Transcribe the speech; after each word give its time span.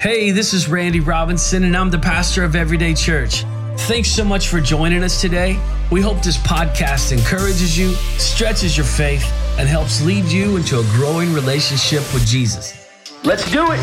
Hey, 0.00 0.30
this 0.30 0.54
is 0.54 0.68
Randy 0.68 1.00
Robinson, 1.00 1.64
and 1.64 1.76
I'm 1.76 1.90
the 1.90 1.98
pastor 1.98 2.44
of 2.44 2.54
Everyday 2.54 2.94
Church. 2.94 3.42
Thanks 3.88 4.08
so 4.08 4.22
much 4.22 4.46
for 4.46 4.60
joining 4.60 5.02
us 5.02 5.20
today. 5.20 5.60
We 5.90 6.00
hope 6.00 6.22
this 6.22 6.36
podcast 6.36 7.10
encourages 7.10 7.76
you, 7.76 7.94
stretches 8.16 8.76
your 8.76 8.86
faith, 8.86 9.24
and 9.58 9.68
helps 9.68 10.00
lead 10.00 10.26
you 10.26 10.56
into 10.56 10.78
a 10.78 10.84
growing 10.92 11.34
relationship 11.34 12.02
with 12.14 12.24
Jesus. 12.24 12.86
Let's 13.24 13.50
do 13.50 13.64
it. 13.72 13.80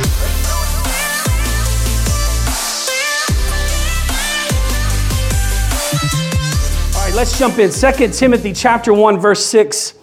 All 6.95 7.03
right, 7.03 7.13
let's 7.13 7.37
jump 7.37 7.59
in. 7.59 7.69
2 7.69 8.07
Timothy 8.17 8.53
chapter 8.53 8.93
1 8.93 9.19
verse 9.19 9.45
6. 9.45 9.95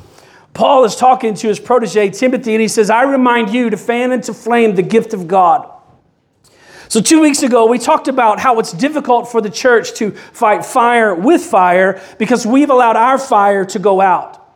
Paul 0.53 0.85
is 0.85 0.95
talking 0.95 1.33
to 1.33 1.49
his 1.49 1.59
protege 1.59 2.11
Timothy 2.11 2.53
and 2.53 2.61
he 2.61 2.69
says, 2.69 2.91
"I 2.91 3.05
remind 3.05 3.49
you 3.49 3.71
to 3.71 3.79
fan 3.79 4.13
into 4.13 4.35
flame 4.35 4.75
the 4.75 4.83
gift 4.83 5.15
of 5.15 5.27
God." 5.27 5.71
So, 6.93 7.01
two 7.01 7.23
weeks 7.23 7.43
ago, 7.43 7.65
we 7.65 7.79
talked 7.79 8.07
about 8.07 8.39
how 8.39 8.59
it's 8.59 8.71
difficult 8.71 9.27
for 9.27 9.41
the 9.41 9.49
church 9.49 9.95
to 9.95 10.11
fight 10.11 10.63
fire 10.63 11.15
with 11.15 11.41
fire 11.41 11.99
because 12.19 12.47
we've 12.47 12.69
allowed 12.69 12.97
our 12.97 13.17
fire 13.17 13.65
to 13.65 13.79
go 13.79 14.03
out. 14.03 14.55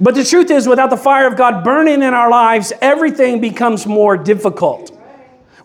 But 0.00 0.14
the 0.14 0.24
truth 0.24 0.50
is, 0.50 0.66
without 0.66 0.88
the 0.88 0.96
fire 0.96 1.26
of 1.26 1.36
God 1.36 1.62
burning 1.62 2.02
in 2.02 2.14
our 2.14 2.30
lives, 2.30 2.72
everything 2.80 3.42
becomes 3.42 3.86
more 3.86 4.16
difficult. 4.16 4.98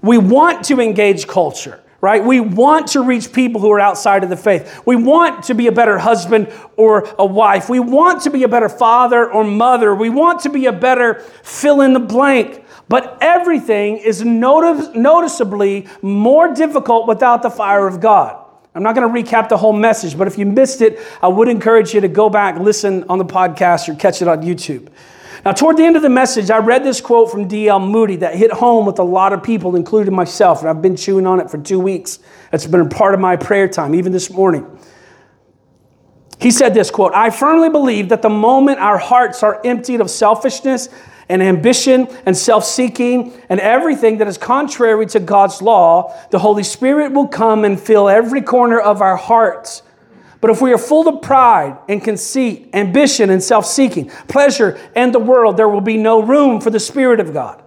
We 0.02 0.18
want 0.18 0.66
to 0.66 0.82
engage 0.82 1.28
culture, 1.28 1.82
right? 2.02 2.24
We 2.24 2.40
want 2.40 2.88
to 2.88 3.04
reach 3.04 3.32
people 3.32 3.62
who 3.62 3.72
are 3.72 3.80
outside 3.80 4.24
of 4.24 4.30
the 4.30 4.38
faith. 4.38 4.82
We 4.86 4.96
want 4.96 5.44
to 5.46 5.54
be 5.54 5.68
a 5.68 5.72
better 5.72 6.00
husband 6.00 6.52
or 6.76 7.08
a 7.18 7.26
wife. 7.26 7.70
We 7.70 7.80
want 7.80 8.24
to 8.24 8.32
be 8.32 8.44
a 8.44 8.48
better 8.48 8.70
father 8.70 9.32
or 9.32 9.44
mother. 9.44 9.94
We 9.94 10.10
want 10.10 10.42
to 10.42 10.50
be 10.50 10.66
a 10.66 10.74
better 10.74 11.20
fill 11.44 11.82
in 11.82 11.94
the 11.94 12.00
blank. 12.00 12.66
But 12.90 13.20
everything 13.22 13.98
is 13.98 14.26
notice- 14.26 14.90
noticeably 14.94 15.88
more 16.02 16.54
difficult 16.54 17.08
without 17.08 17.42
the 17.44 17.50
fire 17.50 17.88
of 17.88 18.02
God. 18.02 18.38
I'm 18.74 18.84
not 18.84 18.96
going 18.96 19.14
to 19.14 19.22
recap 19.22 19.50
the 19.50 19.58
whole 19.58 19.74
message, 19.74 20.18
but 20.18 20.28
if 20.28 20.38
you 20.38 20.46
missed 20.46 20.82
it, 20.82 21.00
I 21.22 21.28
would 21.28 21.50
encourage 21.50 21.94
you 21.94 22.02
to 22.02 22.08
go 22.08 22.30
back, 22.30 22.58
listen 22.58 23.04
on 23.10 23.18
the 23.18 23.26
podcast, 23.26 23.90
or 23.90 23.96
catch 23.96 24.22
it 24.22 24.28
on 24.28 24.42
YouTube. 24.42 24.88
Now, 25.44 25.52
toward 25.52 25.78
the 25.78 25.84
end 25.84 25.96
of 25.96 26.02
the 26.02 26.10
message, 26.10 26.52
I 26.52 26.60
read 26.60 26.84
this 26.84 27.02
quote 27.02 27.32
from 27.32 27.48
D.L. 27.48 27.80
Moody 27.80 28.18
that 28.18 28.36
hit 28.36 28.52
home 28.52 28.86
with 28.86 29.00
a 29.00 29.04
lot 29.04 29.34
of 29.34 29.42
people, 29.42 29.76
including 29.76 30.14
myself, 30.14 30.62
and 30.62 30.70
I've 30.70 30.82
been 30.82 30.96
chewing 30.96 31.26
on 31.26 31.40
it 31.40 31.50
for 31.50 31.58
two 31.58 31.80
weeks. 31.80 32.20
It's 32.54 32.68
been 32.68 32.82
a 32.82 32.90
part 32.90 33.14
of 33.14 33.20
my 33.20 33.36
prayer 33.36 33.68
time, 33.68 33.96
even 33.96 34.12
this 34.12 34.30
morning. 34.30 34.68
He 36.40 36.52
said 36.52 36.74
this 36.74 36.90
quote, 36.90 37.14
I 37.14 37.30
firmly 37.30 37.70
believe 37.70 38.10
that 38.10 38.22
the 38.22 38.30
moment 38.30 38.80
our 38.80 38.98
hearts 38.98 39.44
are 39.44 39.62
emptied 39.64 40.02
of 40.02 40.10
selfishness 40.10 40.90
and 41.30 41.42
ambition 41.42 42.08
and 42.26 42.36
self 42.36 42.66
seeking 42.66 43.34
and 43.48 43.60
everything 43.60 44.18
that 44.18 44.28
is 44.28 44.38
contrary 44.38 45.06
to 45.08 45.20
God's 45.20 45.62
law, 45.62 46.14
the 46.32 46.40
Holy 46.40 46.64
Spirit 46.64 47.12
will 47.12 47.28
come 47.28 47.64
and 47.64 47.80
fill 47.80 48.10
every 48.10 48.42
corner 48.42 48.80
of 48.80 49.02
our 49.02 49.16
hearts. 49.16 49.84
But 50.42 50.50
if 50.50 50.60
we 50.60 50.74
are 50.74 50.78
full 50.80 51.08
of 51.08 51.22
pride 51.22 51.78
and 51.88 52.04
conceit, 52.04 52.70
ambition 52.74 53.30
and 53.30 53.42
self 53.42 53.66
seeking, 53.66 54.10
pleasure 54.28 54.80
and 54.96 55.14
the 55.14 55.20
world, 55.20 55.56
there 55.56 55.70
will 55.70 55.82
be 55.82 55.98
no 55.98 56.22
room 56.22 56.60
for 56.60 56.72
the 56.72 56.80
Spirit 56.80 57.20
of 57.20 57.32
God. 57.32 57.62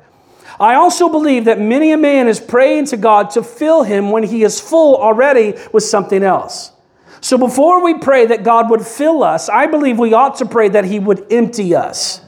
I 0.59 0.75
also 0.75 1.09
believe 1.09 1.47
that 1.47 1.61
many 1.61 1.93
a 1.93 1.97
man 1.97 2.29
is 2.29 2.41
praying 2.41 2.87
to 2.87 2.97
God 2.97 3.31
to 3.31 3.43
fill 3.43 3.83
him 3.85 4.11
when 4.11 4.25
he 4.25 4.43
is 4.43 4.61
full 4.61 4.97
already 4.97 5.55
with 5.73 5.85
something 5.85 6.23
else. 6.23 6.73
So 7.21 7.39
before 7.39 7.83
we 7.83 7.99
pray 7.99 8.27
that 8.27 8.45
God 8.45 8.71
would 8.71 8.87
fill 8.87 9.23
us, 9.23 9.49
I 9.49 9.67
believe 9.67 9.99
we 9.99 10.13
ought 10.13 10.37
to 10.37 10.47
pray 10.47 10.69
that 10.69 10.85
he 10.85 10.99
would 10.99 11.33
empty 11.33 11.75
us. 11.75 12.21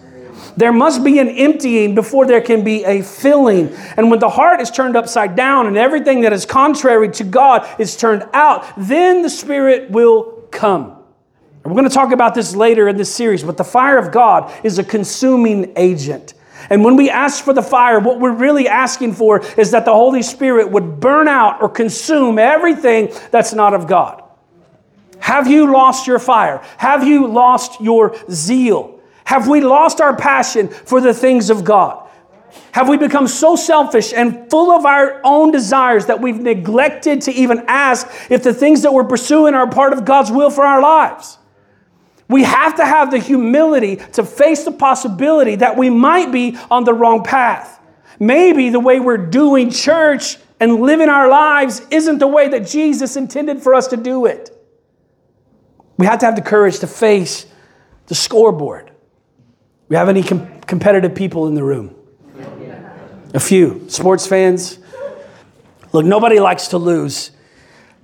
There 0.57 0.73
must 0.73 1.05
be 1.05 1.19
an 1.19 1.29
emptying 1.29 1.95
before 1.95 2.27
there 2.27 2.41
can 2.41 2.65
be 2.65 2.83
a 2.83 3.03
filling. 3.03 3.69
And 3.97 4.11
when 4.11 4.21
the 4.21 4.31
heart 4.31 4.61
is 4.61 4.71
turned 4.71 4.97
upside 4.97 5.37
down 5.37 5.67
and 5.67 5.77
everything 5.77 6.23
that 6.23 6.33
is 6.33 6.47
contrary 6.47 7.11
to 7.11 7.25
God 7.25 7.69
is 7.79 7.97
turned 7.97 8.27
out, 8.33 8.65
then 8.79 9.21
the 9.21 9.29
Spirit 9.29 9.91
will 9.91 10.36
come. 10.51 10.97
We're 11.65 11.73
going 11.73 11.89
to 11.89 11.95
talk 11.95 12.13
about 12.13 12.35
this 12.35 12.55
later 12.55 12.89
in 12.89 12.97
this 12.97 13.13
series, 13.13 13.43
but 13.43 13.57
the 13.57 13.65
fire 13.65 13.99
of 13.99 14.13
God 14.13 14.53
is 14.65 14.79
a 14.79 14.85
consuming 14.85 15.73
agent. 15.77 16.35
And 16.71 16.85
when 16.85 16.97
we 16.97 17.11
ask 17.11 17.45
for 17.45 17.53
the 17.53 17.63
fire, 17.63 17.99
what 17.99 18.21
we're 18.21 18.33
really 18.33 18.69
asking 18.69 19.15
for 19.15 19.45
is 19.59 19.73
that 19.73 19.85
the 19.85 19.93
Holy 19.93 20.23
Spirit 20.23 20.71
would 20.71 21.01
burn 21.01 21.29
out 21.29 21.61
or 21.61 21.69
consume 21.69 22.39
everything 22.39 23.13
that's 23.31 23.53
not 23.53 23.75
of 23.75 23.87
God. 23.87 24.23
Have 25.19 25.49
you 25.49 25.73
lost 25.73 26.07
your 26.07 26.19
fire? 26.19 26.63
Have 26.79 27.07
you 27.07 27.27
lost 27.27 27.81
your 27.81 28.17
zeal? 28.31 29.01
Have 29.25 29.49
we 29.49 29.61
lost 29.61 30.01
our 30.01 30.17
passion 30.17 30.69
for 30.69 31.01
the 31.01 31.13
things 31.13 31.51
of 31.51 31.65
God? 31.65 32.06
Have 32.73 32.89
we 32.89 32.97
become 32.97 33.27
so 33.27 33.57
selfish 33.57 34.13
and 34.13 34.51
full 34.51 34.71
of 34.71 34.85
our 34.85 35.21
own 35.25 35.51
desires 35.51 36.07
that 36.07 36.21
we've 36.21 36.39
neglected 36.39 37.23
to 37.23 37.33
even 37.33 37.65
ask 37.69 38.07
if 38.31 38.43
the 38.43 38.53
things 38.53 38.83
that 38.83 38.93
we're 38.93 39.05
pursuing 39.05 39.55
are 39.55 39.69
part 39.69 39.93
of 39.93 40.05
God's 40.05 40.31
will 40.31 40.51
for 40.51 40.65
our 40.65 40.83
lives? 40.83 41.39
We 42.29 42.43
have 42.43 42.77
to 42.77 42.85
have 42.85 43.11
the 43.11 43.19
humility 43.19 43.97
to 43.97 44.25
face 44.25 44.65
the 44.65 44.73
possibility 44.73 45.57
that 45.57 45.77
we 45.77 45.91
might 45.91 46.33
be 46.33 46.59
on 46.71 46.85
the 46.85 46.93
wrong 46.93 47.23
path. 47.23 47.81
Maybe 48.19 48.71
the 48.71 48.81
way 48.81 48.99
we're 48.99 49.17
doing 49.17 49.71
church 49.71 50.37
and 50.59 50.81
living 50.81 51.09
our 51.09 51.29
lives 51.29 51.83
isn't 51.91 52.19
the 52.19 52.27
way 52.27 52.49
that 52.49 52.67
Jesus 52.67 53.17
intended 53.17 53.63
for 53.63 53.75
us 53.75 53.89
to 53.89 53.97
do 53.97 54.27
it. 54.27 54.51
We 55.99 56.07
have 56.07 56.19
to 56.21 56.27
have 56.27 56.37
the 56.37 56.43
courage 56.43 56.81
to 56.81 56.87
face 56.87 57.47
the 58.07 58.15
scoreboard. 58.15 58.91
We 59.89 59.97
have 59.97 60.09
any 60.09 60.23
com- 60.23 60.61
competitive 60.63 61.15
people 61.15 61.47
in 61.47 61.55
the 61.55 61.63
room? 61.63 61.95
A 63.35 63.41
few. 63.41 63.89
Sports 63.89 64.27
fans? 64.27 64.79
Look, 65.93 66.05
nobody 66.05 66.41
likes 66.41 66.69
to 66.69 66.79
lose. 66.79 67.31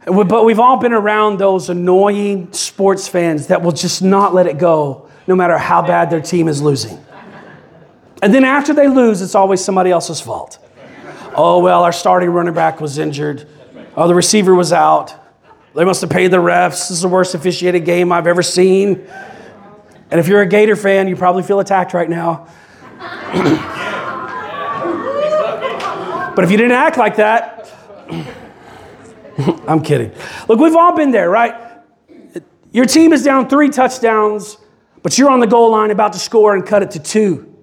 But 0.04 0.44
we've 0.44 0.58
all 0.58 0.78
been 0.78 0.92
around 0.92 1.38
those 1.38 1.68
annoying 1.68 2.52
sports 2.52 3.06
fans 3.06 3.46
that 3.48 3.62
will 3.62 3.72
just 3.72 4.02
not 4.02 4.34
let 4.34 4.46
it 4.46 4.58
go 4.58 5.08
no 5.26 5.36
matter 5.36 5.56
how 5.56 5.82
bad 5.82 6.10
their 6.10 6.20
team 6.20 6.48
is 6.48 6.60
losing. 6.60 6.98
And 8.22 8.32
then 8.34 8.44
after 8.44 8.72
they 8.72 8.88
lose, 8.88 9.22
it's 9.22 9.34
always 9.34 9.64
somebody 9.64 9.90
else's 9.90 10.20
fault. 10.20 10.58
Oh, 11.34 11.60
well, 11.60 11.82
our 11.82 11.92
starting 11.92 12.30
running 12.30 12.54
back 12.54 12.80
was 12.80 12.98
injured. 12.98 13.48
Oh, 13.96 14.08
the 14.08 14.14
receiver 14.14 14.54
was 14.54 14.72
out. 14.72 15.14
They 15.74 15.84
must 15.84 16.00
have 16.02 16.10
paid 16.10 16.30
the 16.30 16.38
refs. 16.38 16.70
This 16.70 16.90
is 16.90 17.02
the 17.02 17.08
worst 17.08 17.34
officiated 17.34 17.84
game 17.84 18.12
I've 18.12 18.26
ever 18.26 18.42
seen. 18.42 19.06
And 20.10 20.20
if 20.20 20.28
you're 20.28 20.42
a 20.42 20.46
Gator 20.46 20.76
fan, 20.76 21.08
you 21.08 21.16
probably 21.16 21.42
feel 21.42 21.60
attacked 21.60 21.94
right 21.94 22.10
now. 22.10 22.48
but 26.34 26.44
if 26.44 26.50
you 26.50 26.56
didn't 26.56 26.72
act 26.72 26.97
like 26.97 27.16
that, 27.16 27.70
I'm 29.69 29.82
kidding. 29.82 30.12
Look, 30.48 30.59
we've 30.59 30.76
all 30.76 30.94
been 30.94 31.10
there, 31.10 31.31
right? 31.31 31.54
Your 32.72 32.87
team 32.87 33.12
is 33.12 33.22
down 33.22 33.48
three 33.48 33.69
touchdowns, 33.69 34.56
but 35.03 35.19
you're 35.19 35.31
on 35.31 35.41
the 35.41 35.47
goal 35.47 35.70
line 35.70 35.91
about 35.91 36.12
to 36.15 36.19
score 36.19 36.54
and 36.54 36.65
cut 36.65 36.82
it 36.82 36.93
to 36.93 36.98
two. 36.98 37.54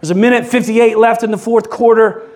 There's 0.00 0.10
a 0.10 0.14
minute 0.14 0.46
58 0.46 0.98
left 0.98 1.22
in 1.22 1.30
the 1.30 1.38
fourth 1.38 1.70
quarter. 1.70 2.28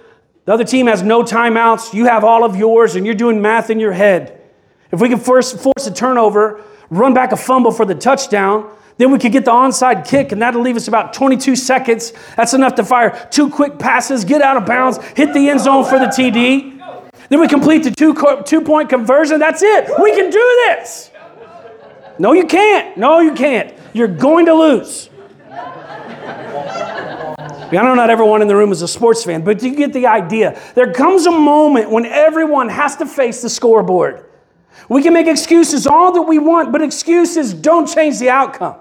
The 0.45 0.53
other 0.53 0.65
team 0.65 0.87
has 0.87 1.03
no 1.03 1.23
timeouts. 1.23 1.95
You 1.95 2.05
have 2.05 2.23
all 2.23 2.45
of 2.45 2.55
yours, 2.55 2.95
and 2.95 3.07
you're 3.07 3.15
doing 3.15 3.41
math 3.41 3.71
in 3.71 3.81
your 3.81 3.93
head. 3.93 4.41
If 4.93 5.01
we 5.01 5.09
can 5.09 5.19
first 5.19 5.59
force 5.59 5.87
a 5.87 5.93
turnover, 5.93 6.63
run 6.91 7.15
back 7.15 7.33
a 7.33 7.37
fumble 7.37 7.73
for 7.73 7.85
the 7.85 7.95
touchdown, 7.95 8.71
then 8.97 9.11
we 9.11 9.19
could 9.19 9.33
get 9.33 9.45
the 9.45 9.51
onside 9.51 10.07
kick, 10.07 10.33
and 10.33 10.41
that'll 10.41 10.61
leave 10.61 10.77
us 10.77 10.87
about 10.87 11.13
22 11.13 11.57
seconds. 11.57 12.13
That's 12.37 12.55
enough 12.55 12.77
to 12.77 12.85
fire 12.85 13.29
two 13.31 13.51
quick 13.51 13.79
passes, 13.79 14.25
get 14.25 14.41
out 14.41 14.57
of 14.57 14.67
bounds, 14.67 14.99
hit 15.17 15.35
the 15.35 15.49
end 15.49 15.61
zone 15.61 15.85
for 15.85 15.99
the 15.99 16.07
TD. 16.07 16.75
Then 17.29 17.41
we 17.41 17.49
complete 17.49 17.83
the 17.83 17.91
two, 17.91 18.15
two 18.45 18.61
point 18.61 18.89
conversion. 18.89 19.41
That's 19.41 19.63
it. 19.63 19.91
We 20.01 20.13
can 20.13 20.31
do 20.31 20.65
this. 20.67 21.11
No, 22.19 22.33
you 22.33 22.47
can't. 22.47 22.97
No, 22.97 23.21
you 23.21 23.35
can't. 23.35 23.75
You're 23.93 24.09
going 24.09 24.47
to 24.47 24.55
lose. 24.55 25.11
I 27.79 27.83
know 27.83 27.95
not 27.95 28.11
everyone 28.11 28.41
in 28.41 28.47
the 28.47 28.55
room 28.55 28.71
is 28.71 28.83
a 28.83 28.89
sports 28.89 29.25
fan, 29.25 29.43
but 29.43 29.61
you 29.63 29.75
get 29.75 29.93
the 29.93 30.07
idea. 30.07 30.61
There 30.77 30.93
comes 30.93 31.27
a 31.27 31.33
moment 31.33 31.91
when 31.91 32.07
everyone 32.07 32.69
has 32.69 32.95
to 32.97 33.07
face 33.07 33.43
the 33.43 33.51
scoreboard. 33.51 34.27
We 34.89 35.03
can 35.03 35.13
make 35.13 35.27
excuses 35.27 35.87
all 35.87 36.13
that 36.13 36.23
we 36.23 36.39
want, 36.39 36.71
but 36.71 36.83
excuses 36.83 37.53
don't 37.53 37.93
change 37.93 38.21
the 38.21 38.31
outcome. 38.31 38.77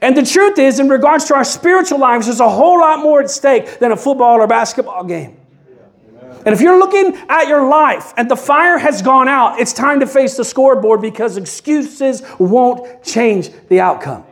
And 0.00 0.16
the 0.16 0.24
truth 0.24 0.58
is, 0.58 0.80
in 0.80 0.88
regards 0.88 1.24
to 1.26 1.34
our 1.34 1.44
spiritual 1.44 1.98
lives, 1.98 2.26
there's 2.26 2.40
a 2.40 2.48
whole 2.48 2.80
lot 2.80 3.00
more 3.00 3.22
at 3.22 3.30
stake 3.30 3.78
than 3.78 3.92
a 3.92 3.96
football 3.96 4.40
or 4.40 4.46
basketball 4.46 5.04
game. 5.04 5.36
And 6.44 6.54
if 6.54 6.60
you're 6.60 6.78
looking 6.78 7.16
at 7.28 7.48
your 7.48 7.66
life 7.66 8.12
and 8.16 8.30
the 8.30 8.36
fire 8.36 8.76
has 8.76 9.00
gone 9.00 9.28
out, 9.28 9.60
it's 9.60 9.72
time 9.72 10.00
to 10.00 10.06
face 10.06 10.36
the 10.36 10.44
scoreboard 10.44 11.00
because 11.00 11.38
excuses 11.38 12.22
won't 12.38 13.02
change 13.02 13.50
the 13.68 13.80
outcome. 13.80 14.24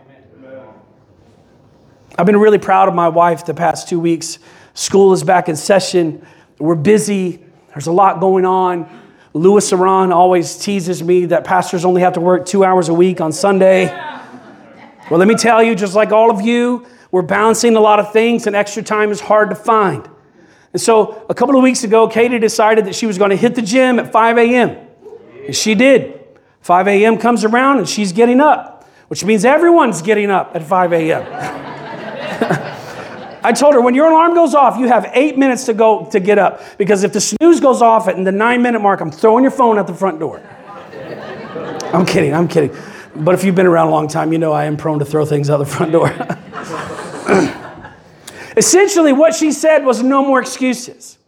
I've 2.19 2.27
been 2.27 2.37
really 2.37 2.59
proud 2.59 2.89
of 2.89 2.95
my 2.95 3.09
wife 3.09 3.47
the 3.47 3.55
past 3.55 3.89
two 3.89 3.99
weeks. 3.99 4.39
School 4.75 5.15
is 5.15 5.23
back 5.23 5.49
in 5.49 5.57
session. 5.57 6.27
We're 6.59 6.75
busy. 6.75 7.43
There's 7.69 7.87
a 7.87 7.93
lot 7.93 8.21
going 8.21 8.45
on. 8.45 9.01
Louis 9.33 9.73
Aran 9.73 10.13
always 10.13 10.59
teases 10.59 11.03
me 11.03 11.25
that 11.27 11.45
pastors 11.45 11.87
only 11.87 12.03
have 12.03 12.13
to 12.15 12.21
work 12.21 12.45
two 12.45 12.65
hours 12.65 12.91
a 12.91 12.95
week 12.95 13.23
on 13.23 13.33
Sunday. 13.33 13.87
Well, 15.11 15.19
let 15.19 15.29
me 15.29 15.35
tell 15.35 15.63
you, 15.63 15.75
just 15.75 15.95
like 15.95 16.13
all 16.13 16.31
of 16.31 16.41
you, 16.41 16.87
we're 17.11 17.23
balancing 17.23 17.77
a 17.77 17.81
lot 17.81 18.01
of 18.01 18.13
things, 18.13 18.47
and 18.47 18.57
extra 18.57 18.83
time 18.83 19.11
is 19.11 19.21
hard 19.21 19.51
to 19.51 19.57
find. 19.57 20.09
And 20.73 20.81
so 20.81 21.27
a 21.29 21.35
couple 21.35 21.57
of 21.57 21.63
weeks 21.63 21.85
ago, 21.85 22.09
Katie 22.09 22.39
decided 22.39 22.87
that 22.87 22.95
she 22.95 23.07
was 23.07 23.19
going 23.19 23.31
to 23.31 23.37
hit 23.37 23.55
the 23.55 23.63
gym 23.63 23.99
at 23.99 24.11
5 24.11 24.39
a.m. 24.39 24.77
And 25.47 25.55
she 25.55 25.75
did. 25.75 26.19
5 26.63 26.89
a.m. 26.89 27.19
comes 27.19 27.45
around 27.45 27.79
and 27.79 27.89
she's 27.89 28.13
getting 28.13 28.41
up, 28.41 28.89
which 29.09 29.25
means 29.25 29.45
everyone's 29.45 30.01
getting 30.01 30.31
up 30.31 30.53
at 30.55 30.63
5 30.63 30.93
a.m. 30.93 31.23
I 33.45 33.53
told 33.53 33.75
her 33.75 33.81
when 33.81 33.95
your 33.95 34.09
alarm 34.09 34.35
goes 34.35 34.55
off, 34.55 34.79
you 34.79 34.87
have 34.87 35.11
eight 35.15 35.37
minutes 35.37 35.67
to 35.67 35.75
go 35.75 36.07
to 36.07 36.21
get 36.21 36.39
up. 36.39 36.63
Because 36.79 37.03
if 37.03 37.13
the 37.13 37.21
snooze 37.21 37.61
goes 37.61 37.83
off 37.83 38.07
at 38.07 38.17
the 38.25 38.33
nine 38.33 38.63
minute 38.63 38.81
mark, 38.81 39.01
I'm 39.01 39.11
throwing 39.11 39.43
your 39.43 39.51
phone 39.51 39.79
out 39.79 39.89
the 39.89 39.95
front 39.95 40.21
door. 40.21 40.41
I'm 41.93 42.07
kidding, 42.07 42.33
I'm 42.33 42.49
kidding. 42.49 42.75
But 43.15 43.35
if 43.35 43.45
you've 43.45 43.55
been 43.55 43.67
around 43.67 43.89
a 43.89 43.91
long 43.91 44.09
time, 44.09 44.33
you 44.33 44.39
know 44.39 44.53
I 44.53 44.65
am 44.65 44.77
prone 44.77 44.99
to 44.99 45.05
throw 45.05 45.25
things 45.25 45.51
out 45.51 45.59
the 45.59 45.67
front 45.67 45.93
door. 45.93 46.09
Essentially, 48.57 49.13
what 49.13 49.35
she 49.35 49.53
said 49.53 49.85
was 49.85 50.03
no 50.03 50.25
more 50.25 50.41
excuses. 50.41 51.19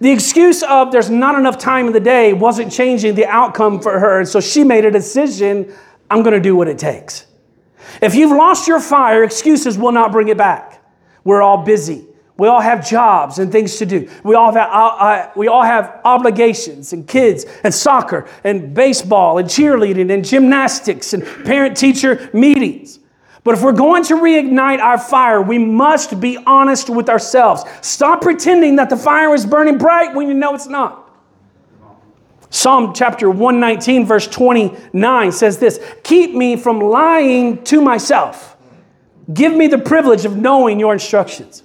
The 0.00 0.10
excuse 0.10 0.62
of 0.62 0.90
there's 0.90 1.10
not 1.10 1.38
enough 1.38 1.58
time 1.58 1.86
in 1.86 1.92
the 1.92 2.00
day 2.00 2.32
wasn't 2.32 2.72
changing 2.72 3.14
the 3.14 3.26
outcome 3.26 3.80
for 3.80 3.98
her. 3.98 4.18
And 4.18 4.28
so 4.28 4.40
she 4.40 4.64
made 4.64 4.84
a 4.84 4.90
decision 4.90 5.72
I'm 6.10 6.22
going 6.22 6.34
to 6.34 6.40
do 6.40 6.56
what 6.56 6.68
it 6.68 6.78
takes. 6.78 7.26
If 8.00 8.14
you've 8.14 8.36
lost 8.36 8.66
your 8.66 8.80
fire, 8.80 9.22
excuses 9.22 9.78
will 9.78 9.92
not 9.92 10.12
bring 10.12 10.28
it 10.28 10.36
back. 10.36 10.82
We're 11.24 11.40
all 11.40 11.64
busy. 11.64 12.06
We 12.38 12.48
all 12.48 12.60
have 12.60 12.88
jobs 12.88 13.38
and 13.38 13.52
things 13.52 13.76
to 13.76 13.86
do. 13.86 14.10
We 14.24 14.34
all 14.34 14.52
have, 14.52 14.70
uh, 14.70 14.86
uh, 14.86 15.30
we 15.36 15.48
all 15.48 15.62
have 15.62 16.00
obligations 16.04 16.92
and 16.92 17.06
kids 17.06 17.44
and 17.62 17.74
soccer 17.74 18.26
and 18.42 18.74
baseball 18.74 19.38
and 19.38 19.48
cheerleading 19.48 20.12
and 20.12 20.24
gymnastics 20.24 21.12
and 21.12 21.24
parent 21.44 21.76
teacher 21.76 22.30
meetings. 22.32 22.98
But 23.44 23.54
if 23.54 23.62
we're 23.62 23.72
going 23.72 24.04
to 24.04 24.14
reignite 24.14 24.78
our 24.78 24.98
fire, 24.98 25.42
we 25.42 25.58
must 25.58 26.20
be 26.20 26.38
honest 26.46 26.88
with 26.88 27.08
ourselves. 27.08 27.64
Stop 27.80 28.22
pretending 28.22 28.76
that 28.76 28.88
the 28.88 28.96
fire 28.96 29.34
is 29.34 29.44
burning 29.44 29.78
bright 29.78 30.14
when 30.14 30.28
you 30.28 30.34
know 30.34 30.54
it's 30.54 30.68
not. 30.68 31.02
Psalm 32.50 32.92
chapter 32.94 33.30
119, 33.30 34.06
verse 34.06 34.28
29 34.28 35.32
says 35.32 35.58
this 35.58 35.80
Keep 36.04 36.34
me 36.34 36.56
from 36.56 36.80
lying 36.80 37.64
to 37.64 37.80
myself. 37.80 38.56
Give 39.32 39.54
me 39.54 39.66
the 39.66 39.78
privilege 39.78 40.24
of 40.24 40.36
knowing 40.36 40.78
your 40.78 40.92
instructions. 40.92 41.62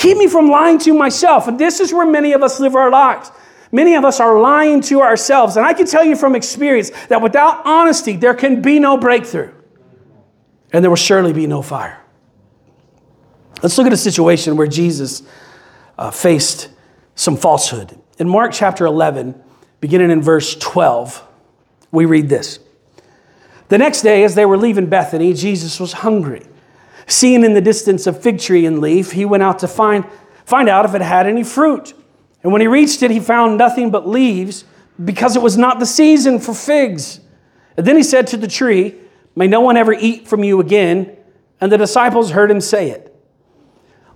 Keep 0.00 0.16
me 0.16 0.28
from 0.28 0.48
lying 0.48 0.78
to 0.78 0.94
myself. 0.94 1.46
And 1.46 1.60
this 1.60 1.78
is 1.78 1.92
where 1.92 2.06
many 2.06 2.32
of 2.32 2.42
us 2.42 2.58
live 2.58 2.74
our 2.74 2.90
lives. 2.90 3.30
Many 3.70 3.96
of 3.96 4.04
us 4.06 4.18
are 4.18 4.40
lying 4.40 4.80
to 4.84 5.02
ourselves. 5.02 5.58
And 5.58 5.66
I 5.66 5.74
can 5.74 5.84
tell 5.84 6.02
you 6.02 6.16
from 6.16 6.34
experience 6.34 6.90
that 7.08 7.20
without 7.20 7.66
honesty, 7.66 8.16
there 8.16 8.32
can 8.32 8.62
be 8.62 8.78
no 8.78 8.96
breakthrough 8.96 9.52
and 10.72 10.82
there 10.82 10.90
will 10.90 10.96
surely 10.96 11.34
be 11.34 11.46
no 11.46 11.60
fire. 11.60 12.00
Let's 13.62 13.76
look 13.76 13.86
at 13.86 13.92
a 13.92 13.98
situation 13.98 14.56
where 14.56 14.66
Jesus 14.66 15.22
uh, 15.98 16.10
faced 16.10 16.70
some 17.14 17.36
falsehood. 17.36 18.00
In 18.18 18.26
Mark 18.26 18.52
chapter 18.54 18.86
11, 18.86 19.38
beginning 19.82 20.10
in 20.10 20.22
verse 20.22 20.56
12, 20.56 21.22
we 21.92 22.06
read 22.06 22.30
this. 22.30 22.58
The 23.68 23.76
next 23.76 24.00
day, 24.00 24.24
as 24.24 24.34
they 24.34 24.46
were 24.46 24.56
leaving 24.56 24.86
Bethany, 24.86 25.34
Jesus 25.34 25.78
was 25.78 25.92
hungry. 25.92 26.46
Seeing 27.10 27.42
in 27.42 27.54
the 27.54 27.60
distance 27.60 28.06
a 28.06 28.12
fig 28.12 28.38
tree 28.38 28.64
and 28.66 28.80
leaf, 28.80 29.10
he 29.10 29.24
went 29.24 29.42
out 29.42 29.58
to 29.58 29.68
find, 29.68 30.04
find 30.44 30.68
out 30.68 30.84
if 30.84 30.94
it 30.94 31.02
had 31.02 31.26
any 31.26 31.42
fruit. 31.42 31.92
And 32.44 32.52
when 32.52 32.60
he 32.60 32.68
reached 32.68 33.02
it, 33.02 33.10
he 33.10 33.18
found 33.18 33.58
nothing 33.58 33.90
but 33.90 34.08
leaves 34.08 34.64
because 35.04 35.34
it 35.34 35.42
was 35.42 35.58
not 35.58 35.80
the 35.80 35.86
season 35.86 36.38
for 36.38 36.54
figs. 36.54 37.18
And 37.76 37.84
then 37.84 37.96
he 37.96 38.04
said 38.04 38.28
to 38.28 38.36
the 38.36 38.46
tree, 38.46 38.94
May 39.34 39.48
no 39.48 39.60
one 39.60 39.76
ever 39.76 39.92
eat 39.92 40.28
from 40.28 40.44
you 40.44 40.60
again. 40.60 41.16
And 41.60 41.72
the 41.72 41.78
disciples 41.78 42.30
heard 42.30 42.48
him 42.48 42.60
say 42.60 42.90
it. 42.90 43.12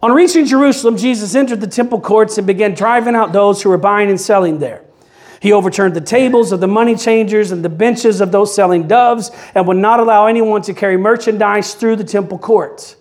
On 0.01 0.13
reaching 0.13 0.45
Jerusalem, 0.47 0.97
Jesus 0.97 1.35
entered 1.35 1.61
the 1.61 1.67
temple 1.67 2.01
courts 2.01 2.39
and 2.39 2.47
began 2.47 2.75
driving 2.75 3.17
out 3.17 3.33
those 3.33 3.61
who 3.61 3.71
were 3.71 3.79
buying 3.79 4.09
and 4.09 4.21
selling 4.21 4.61
there. 4.61 4.85
He 5.45 5.53
overturned 5.53 5.93
the 5.93 6.01
tables 6.01 6.53
of 6.53 6.61
the 6.61 6.67
money 6.67 6.97
changers 6.97 7.53
and 7.53 7.63
the 7.63 7.69
benches 7.69 8.23
of 8.23 8.33
those 8.33 8.55
selling 8.55 8.89
doves 8.89 9.31
and 9.55 9.67
would 9.67 9.77
not 9.77 10.01
allow 10.01 10.25
anyone 10.25 10.63
to 10.63 10.73
carry 10.73 10.97
merchandise 10.97 11.75
through 11.75 11.97
the 11.97 12.05
temple 12.05 12.39
courts. 12.39 12.97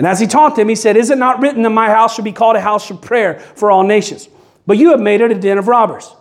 And 0.00 0.08
as 0.08 0.18
he 0.18 0.26
taught 0.26 0.56
them, 0.56 0.68
he 0.68 0.74
said, 0.74 0.96
Is 0.96 1.08
it 1.08 1.18
not 1.18 1.40
written 1.40 1.62
that 1.62 1.70
my 1.70 1.86
house 1.86 2.16
should 2.16 2.24
be 2.24 2.32
called 2.32 2.56
a 2.56 2.60
house 2.60 2.90
of 2.90 3.00
prayer 3.00 3.38
for 3.38 3.70
all 3.70 3.84
nations? 3.84 4.28
But 4.66 4.78
you 4.78 4.90
have 4.90 4.98
made 4.98 5.20
it 5.20 5.30
a 5.30 5.36
den 5.36 5.56
of 5.56 5.68
robbers. 5.68 6.12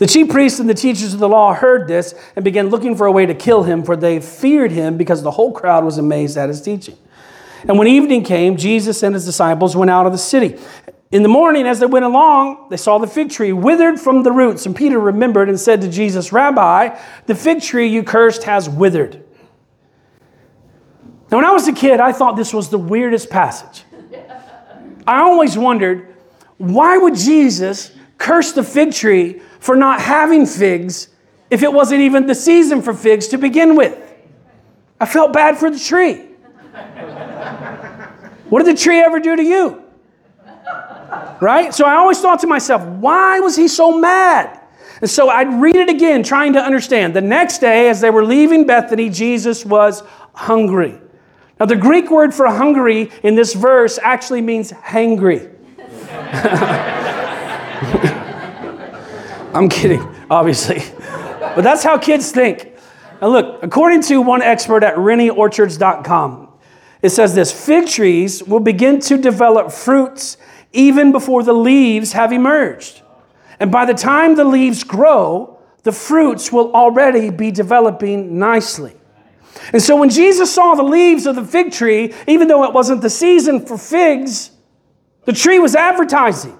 The 0.00 0.06
chief 0.06 0.28
priests 0.28 0.60
and 0.60 0.68
the 0.68 0.74
teachers 0.74 1.14
of 1.14 1.20
the 1.20 1.28
law 1.28 1.54
heard 1.54 1.88
this 1.88 2.14
and 2.36 2.44
began 2.44 2.68
looking 2.68 2.94
for 2.94 3.06
a 3.06 3.12
way 3.12 3.24
to 3.24 3.34
kill 3.34 3.62
him, 3.62 3.84
for 3.84 3.96
they 3.96 4.20
feared 4.20 4.70
him 4.70 4.98
because 4.98 5.22
the 5.22 5.30
whole 5.30 5.52
crowd 5.52 5.82
was 5.82 5.96
amazed 5.96 6.36
at 6.36 6.50
his 6.50 6.60
teaching. 6.60 6.98
And 7.68 7.78
when 7.78 7.88
evening 7.88 8.24
came, 8.24 8.56
Jesus 8.56 9.02
and 9.02 9.14
his 9.14 9.24
disciples 9.24 9.76
went 9.76 9.90
out 9.90 10.06
of 10.06 10.12
the 10.12 10.18
city. 10.18 10.58
In 11.10 11.22
the 11.22 11.28
morning, 11.28 11.66
as 11.66 11.80
they 11.80 11.86
went 11.86 12.04
along, 12.04 12.68
they 12.70 12.76
saw 12.76 12.98
the 12.98 13.06
fig 13.06 13.30
tree 13.30 13.52
withered 13.52 14.00
from 14.00 14.22
the 14.22 14.32
roots. 14.32 14.66
And 14.66 14.74
Peter 14.74 14.98
remembered 14.98 15.48
and 15.48 15.58
said 15.58 15.80
to 15.82 15.88
Jesus, 15.88 16.32
Rabbi, 16.32 16.98
the 17.26 17.34
fig 17.34 17.62
tree 17.62 17.88
you 17.88 18.02
cursed 18.02 18.44
has 18.44 18.68
withered. 18.68 19.22
Now, 21.30 21.38
when 21.38 21.44
I 21.44 21.52
was 21.52 21.66
a 21.66 21.72
kid, 21.72 22.00
I 22.00 22.12
thought 22.12 22.36
this 22.36 22.52
was 22.54 22.68
the 22.70 22.78
weirdest 22.78 23.30
passage. 23.30 23.84
I 25.06 25.20
always 25.20 25.56
wondered, 25.56 26.14
why 26.58 26.98
would 26.98 27.14
Jesus 27.14 27.92
curse 28.18 28.52
the 28.52 28.62
fig 28.62 28.92
tree 28.92 29.40
for 29.60 29.76
not 29.76 30.00
having 30.00 30.46
figs 30.46 31.08
if 31.50 31.62
it 31.62 31.72
wasn't 31.72 32.00
even 32.00 32.26
the 32.26 32.34
season 32.34 32.82
for 32.82 32.92
figs 32.92 33.28
to 33.28 33.38
begin 33.38 33.76
with. 33.76 33.96
I 35.00 35.06
felt 35.06 35.32
bad 35.32 35.58
for 35.58 35.70
the 35.70 35.78
tree. 35.78 36.24
What 38.48 38.64
did 38.64 38.76
the 38.76 38.80
tree 38.80 39.00
ever 39.00 39.18
do 39.18 39.36
to 39.36 39.42
you? 39.42 39.82
Right? 41.40 41.74
So 41.74 41.84
I 41.84 41.94
always 41.94 42.20
thought 42.20 42.40
to 42.40 42.46
myself, 42.46 42.82
why 42.82 43.40
was 43.40 43.56
he 43.56 43.68
so 43.68 43.98
mad? 43.98 44.60
And 45.00 45.10
so 45.10 45.28
I'd 45.28 45.60
read 45.60 45.76
it 45.76 45.88
again, 45.88 46.22
trying 46.22 46.54
to 46.54 46.60
understand. 46.60 47.14
The 47.14 47.20
next 47.20 47.58
day, 47.58 47.88
as 47.88 48.00
they 48.00 48.10
were 48.10 48.24
leaving 48.24 48.66
Bethany, 48.66 49.10
Jesus 49.10 49.64
was 49.64 50.02
hungry. 50.32 50.98
Now, 51.60 51.66
the 51.66 51.76
Greek 51.76 52.10
word 52.10 52.34
for 52.34 52.46
hungry 52.46 53.10
in 53.22 53.34
this 53.34 53.54
verse 53.54 53.98
actually 54.02 54.42
means 54.42 54.72
hangry. 54.72 55.52
I'm 59.54 59.68
kidding, 59.68 60.02
obviously. 60.30 60.82
But 60.98 61.62
that's 61.62 61.82
how 61.82 61.96
kids 61.96 62.30
think. 62.30 62.74
Now, 63.22 63.28
look, 63.28 63.62
according 63.62 64.02
to 64.02 64.20
one 64.20 64.42
expert 64.42 64.82
at 64.82 64.96
rennieorchards.com, 64.96 66.45
it 67.06 67.10
says 67.10 67.34
this 67.36 67.52
fig 67.52 67.86
trees 67.86 68.42
will 68.42 68.60
begin 68.60 68.98
to 69.00 69.16
develop 69.16 69.70
fruits 69.70 70.36
even 70.72 71.12
before 71.12 71.44
the 71.44 71.52
leaves 71.52 72.12
have 72.12 72.32
emerged. 72.32 73.00
And 73.60 73.70
by 73.70 73.86
the 73.86 73.94
time 73.94 74.34
the 74.34 74.44
leaves 74.44 74.82
grow, 74.82 75.58
the 75.84 75.92
fruits 75.92 76.50
will 76.50 76.72
already 76.72 77.30
be 77.30 77.52
developing 77.52 78.40
nicely. 78.40 78.96
And 79.72 79.80
so 79.80 79.96
when 79.96 80.10
Jesus 80.10 80.52
saw 80.52 80.74
the 80.74 80.82
leaves 80.82 81.26
of 81.26 81.36
the 81.36 81.44
fig 81.44 81.70
tree, 81.72 82.12
even 82.26 82.48
though 82.48 82.64
it 82.64 82.74
wasn't 82.74 83.02
the 83.02 83.10
season 83.10 83.64
for 83.64 83.78
figs, 83.78 84.50
the 85.26 85.32
tree 85.32 85.60
was 85.60 85.76
advertising. 85.76 86.58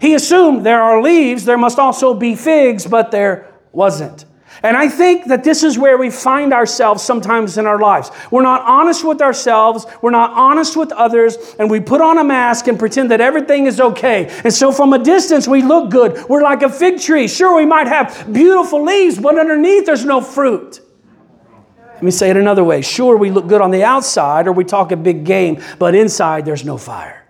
He 0.00 0.14
assumed 0.14 0.66
there 0.66 0.82
are 0.82 1.00
leaves, 1.00 1.44
there 1.44 1.56
must 1.56 1.78
also 1.78 2.14
be 2.14 2.34
figs, 2.34 2.84
but 2.84 3.12
there 3.12 3.48
wasn't. 3.70 4.24
And 4.64 4.78
I 4.78 4.88
think 4.88 5.26
that 5.26 5.44
this 5.44 5.62
is 5.62 5.78
where 5.78 5.98
we 5.98 6.08
find 6.08 6.54
ourselves 6.54 7.02
sometimes 7.02 7.58
in 7.58 7.66
our 7.66 7.78
lives. 7.78 8.10
We're 8.30 8.42
not 8.42 8.62
honest 8.62 9.04
with 9.04 9.20
ourselves, 9.20 9.84
we're 10.00 10.10
not 10.10 10.30
honest 10.30 10.74
with 10.74 10.90
others, 10.92 11.36
and 11.58 11.70
we 11.70 11.80
put 11.80 12.00
on 12.00 12.16
a 12.16 12.24
mask 12.24 12.66
and 12.66 12.78
pretend 12.78 13.10
that 13.10 13.20
everything 13.20 13.66
is 13.66 13.78
okay. 13.78 14.26
And 14.42 14.54
so 14.54 14.72
from 14.72 14.94
a 14.94 14.98
distance, 14.98 15.46
we 15.46 15.60
look 15.60 15.90
good. 15.90 16.18
We're 16.30 16.40
like 16.42 16.62
a 16.62 16.70
fig 16.70 16.98
tree. 16.98 17.28
Sure, 17.28 17.54
we 17.54 17.66
might 17.66 17.88
have 17.88 18.32
beautiful 18.32 18.82
leaves, 18.82 19.18
but 19.18 19.38
underneath, 19.38 19.84
there's 19.84 20.06
no 20.06 20.22
fruit. 20.22 20.80
Let 21.92 22.02
me 22.02 22.10
say 22.10 22.30
it 22.30 22.38
another 22.38 22.64
way. 22.64 22.80
Sure, 22.80 23.18
we 23.18 23.30
look 23.30 23.46
good 23.46 23.60
on 23.60 23.70
the 23.70 23.84
outside, 23.84 24.46
or 24.46 24.52
we 24.52 24.64
talk 24.64 24.92
a 24.92 24.96
big 24.96 25.24
game, 25.24 25.62
but 25.78 25.94
inside, 25.94 26.46
there's 26.46 26.64
no 26.64 26.78
fire. 26.78 27.28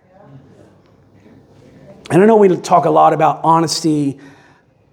And 2.09 2.23
I 2.23 2.25
know 2.25 2.37
we 2.37 2.55
talk 2.55 2.85
a 2.85 2.89
lot 2.89 3.11
about 3.11 3.41
honesty 3.43 4.21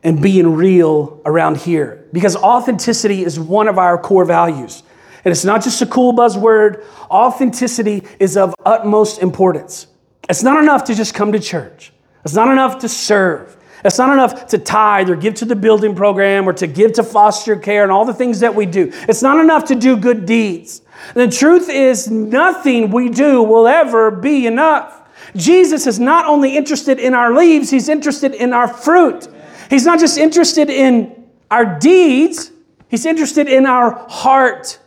and 0.03 0.21
being 0.21 0.55
real 0.55 1.21
around 1.25 1.59
here 1.59 2.07
because 2.13 2.37
authenticity 2.37 3.25
is 3.25 3.39
one 3.39 3.69
of 3.69 3.79
our 3.79 3.99
core 3.99 4.25
values. 4.25 4.83
And 5.25 5.31
it's 5.31 5.45
not 5.45 5.63
just 5.63 5.81
a 5.83 5.87
cool 5.87 6.13
buzzword, 6.13 6.85
authenticity 7.11 8.03
is 8.19 8.37
of 8.37 8.55
utmost 8.65 9.23
importance. 9.23 9.87
It's 10.29 10.43
not 10.43 10.63
enough 10.63 10.85
to 10.85 10.95
just 10.95 11.15
come 11.15 11.33
to 11.33 11.39
church, 11.39 11.93
it's 12.25 12.35
not 12.35 12.49
enough 12.49 12.81
to 12.81 12.89
serve. 12.89 13.57
It's 13.85 13.99
not 13.99 14.13
enough 14.13 14.47
to 14.49 14.59
tithe 14.59 15.11
or 15.11 15.17
give 15.17 15.35
to 15.35 15.45
the 15.45 15.57
building 15.57 15.97
program 15.97 16.49
or 16.49 16.53
to 16.53 16.69
give 16.69 16.93
to 16.93 17.03
foster 17.03 17.57
care 17.57 17.83
and 17.83 17.91
all 17.91 18.05
the 18.05 18.15
things 18.15 18.39
that 18.39 18.55
we 18.55 18.65
do. 18.65 18.93
It's 19.09 19.23
not 19.23 19.41
enough 19.41 19.65
to 19.67 19.75
do 19.75 19.97
good 19.97 20.25
deeds. 20.25 20.83
The 21.15 21.27
truth 21.27 21.69
is, 21.69 22.09
nothing 22.09 22.91
we 22.91 23.09
do 23.09 23.43
will 23.43 23.67
ever 23.67 24.13
be 24.13 24.47
enough. 24.47 25.01
Jesus 25.35 25.87
is 25.87 25.99
not 25.99 26.27
only 26.27 26.57
interested 26.57 27.01
in 27.01 27.13
our 27.13 27.35
leaves, 27.35 27.71
he's 27.71 27.89
interested 27.89 28.35
in 28.35 28.53
our 28.53 28.69
fruit. 28.69 29.27
He's 29.73 29.87
not 29.87 29.99
just 29.99 30.19
interested 30.19 30.69
in 30.69 31.25
our 31.51 31.79
deeds, 31.79 32.53
he's 32.89 33.07
interested 33.07 33.49
in 33.49 33.65
our 33.65 34.07
heart. 34.07 34.79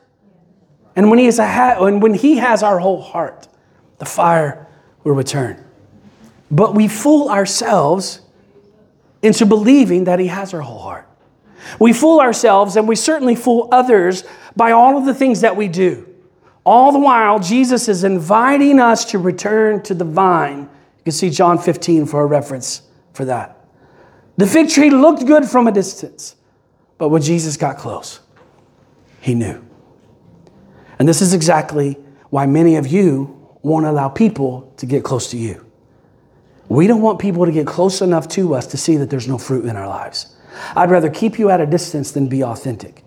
And 0.95 1.09
when 1.09 1.17
he, 1.17 1.25
is 1.25 1.39
a 1.39 1.47
ha- 1.47 1.83
and 1.83 2.03
when 2.03 2.13
he 2.13 2.37
has 2.37 2.61
our 2.61 2.77
whole 2.77 3.01
heart, 3.01 3.47
the 3.97 4.05
fire 4.05 4.67
will 5.03 5.13
return. 5.13 5.65
But 6.51 6.75
we 6.75 6.87
fool 6.87 7.29
ourselves 7.29 8.21
into 9.23 9.47
believing 9.47 10.03
that 10.03 10.19
He 10.19 10.27
has 10.27 10.53
our 10.53 10.61
whole 10.61 10.77
heart. 10.77 11.09
We 11.79 11.91
fool 11.91 12.19
ourselves 12.19 12.75
and 12.77 12.87
we 12.87 12.95
certainly 12.95 13.35
fool 13.35 13.67
others 13.71 14.23
by 14.55 14.71
all 14.71 14.99
of 14.99 15.05
the 15.05 15.15
things 15.15 15.41
that 15.41 15.55
we 15.55 15.67
do. 15.67 16.07
All 16.63 16.91
the 16.91 16.99
while, 16.99 17.39
Jesus 17.39 17.89
is 17.89 18.03
inviting 18.03 18.79
us 18.79 19.05
to 19.05 19.17
return 19.17 19.81
to 19.83 19.95
the 19.95 20.05
vine. 20.05 20.59
You 20.59 21.03
can 21.05 21.11
see 21.11 21.31
John 21.31 21.57
15 21.57 22.05
for 22.05 22.21
a 22.21 22.25
reference 22.27 22.83
for 23.13 23.25
that. 23.25 23.54
The 24.37 24.47
fig 24.47 24.69
tree 24.69 24.89
looked 24.89 25.25
good 25.25 25.45
from 25.45 25.67
a 25.67 25.71
distance, 25.71 26.35
but 26.97 27.09
when 27.09 27.21
Jesus 27.21 27.57
got 27.57 27.77
close, 27.77 28.19
he 29.21 29.33
knew. 29.33 29.65
And 30.99 31.07
this 31.07 31.21
is 31.21 31.33
exactly 31.33 31.97
why 32.29 32.45
many 32.45 32.75
of 32.75 32.87
you 32.87 33.49
won't 33.61 33.85
allow 33.85 34.09
people 34.09 34.73
to 34.77 34.85
get 34.85 35.03
close 35.03 35.31
to 35.31 35.37
you. 35.37 35.65
We 36.67 36.87
don't 36.87 37.01
want 37.01 37.19
people 37.19 37.45
to 37.45 37.51
get 37.51 37.67
close 37.67 38.01
enough 38.01 38.27
to 38.29 38.55
us 38.55 38.67
to 38.67 38.77
see 38.77 38.97
that 38.97 39.09
there's 39.09 39.27
no 39.27 39.37
fruit 39.37 39.65
in 39.65 39.75
our 39.75 39.87
lives. 39.87 40.35
I'd 40.75 40.89
rather 40.89 41.09
keep 41.09 41.37
you 41.37 41.49
at 41.49 41.61
a 41.61 41.65
distance 41.65 42.11
than 42.11 42.27
be 42.27 42.43
authentic. 42.43 43.03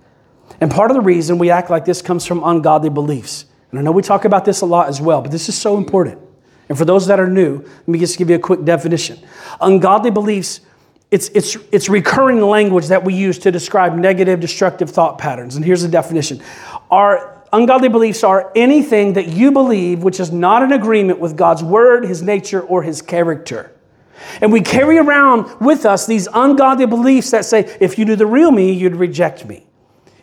And 0.60 0.70
part 0.70 0.90
of 0.90 0.96
the 0.96 1.00
reason 1.00 1.38
we 1.38 1.50
act 1.50 1.70
like 1.70 1.84
this 1.84 2.02
comes 2.02 2.24
from 2.24 2.42
ungodly 2.44 2.90
beliefs. 2.90 3.46
And 3.70 3.78
I 3.78 3.82
know 3.82 3.92
we 3.92 4.02
talk 4.02 4.24
about 4.24 4.44
this 4.44 4.60
a 4.60 4.66
lot 4.66 4.88
as 4.88 5.00
well, 5.00 5.22
but 5.22 5.30
this 5.30 5.48
is 5.48 5.56
so 5.56 5.76
important. 5.76 6.20
And 6.68 6.76
for 6.76 6.84
those 6.84 7.06
that 7.06 7.18
are 7.20 7.28
new, 7.28 7.58
let 7.58 7.88
me 7.88 7.98
just 7.98 8.18
give 8.18 8.30
you 8.30 8.36
a 8.36 8.40
quick 8.40 8.64
definition. 8.64 9.18
Ungodly 9.60 10.10
beliefs, 10.10 10.60
it's, 11.10 11.28
it's, 11.30 11.56
it's 11.72 11.88
recurring 11.88 12.40
language 12.40 12.88
that 12.88 13.04
we 13.04 13.14
use 13.14 13.38
to 13.40 13.50
describe 13.50 13.94
negative, 13.94 14.40
destructive 14.40 14.90
thought 14.90 15.18
patterns. 15.18 15.56
And 15.56 15.64
here's 15.64 15.82
the 15.82 15.88
definition. 15.88 16.42
Our 16.90 17.42
ungodly 17.52 17.88
beliefs 17.88 18.22
are 18.24 18.52
anything 18.54 19.14
that 19.14 19.28
you 19.28 19.50
believe 19.50 20.02
which 20.02 20.20
is 20.20 20.30
not 20.30 20.62
in 20.62 20.72
agreement 20.72 21.18
with 21.18 21.36
God's 21.36 21.64
word, 21.64 22.04
his 22.04 22.22
nature, 22.22 22.60
or 22.60 22.82
his 22.82 23.00
character. 23.00 23.72
And 24.40 24.52
we 24.52 24.60
carry 24.60 24.98
around 24.98 25.60
with 25.60 25.86
us 25.86 26.06
these 26.06 26.28
ungodly 26.32 26.86
beliefs 26.86 27.30
that 27.30 27.44
say, 27.44 27.76
if 27.80 27.98
you 27.98 28.04
knew 28.04 28.16
the 28.16 28.26
real 28.26 28.50
me, 28.50 28.72
you'd 28.72 28.96
reject 28.96 29.46
me. 29.46 29.66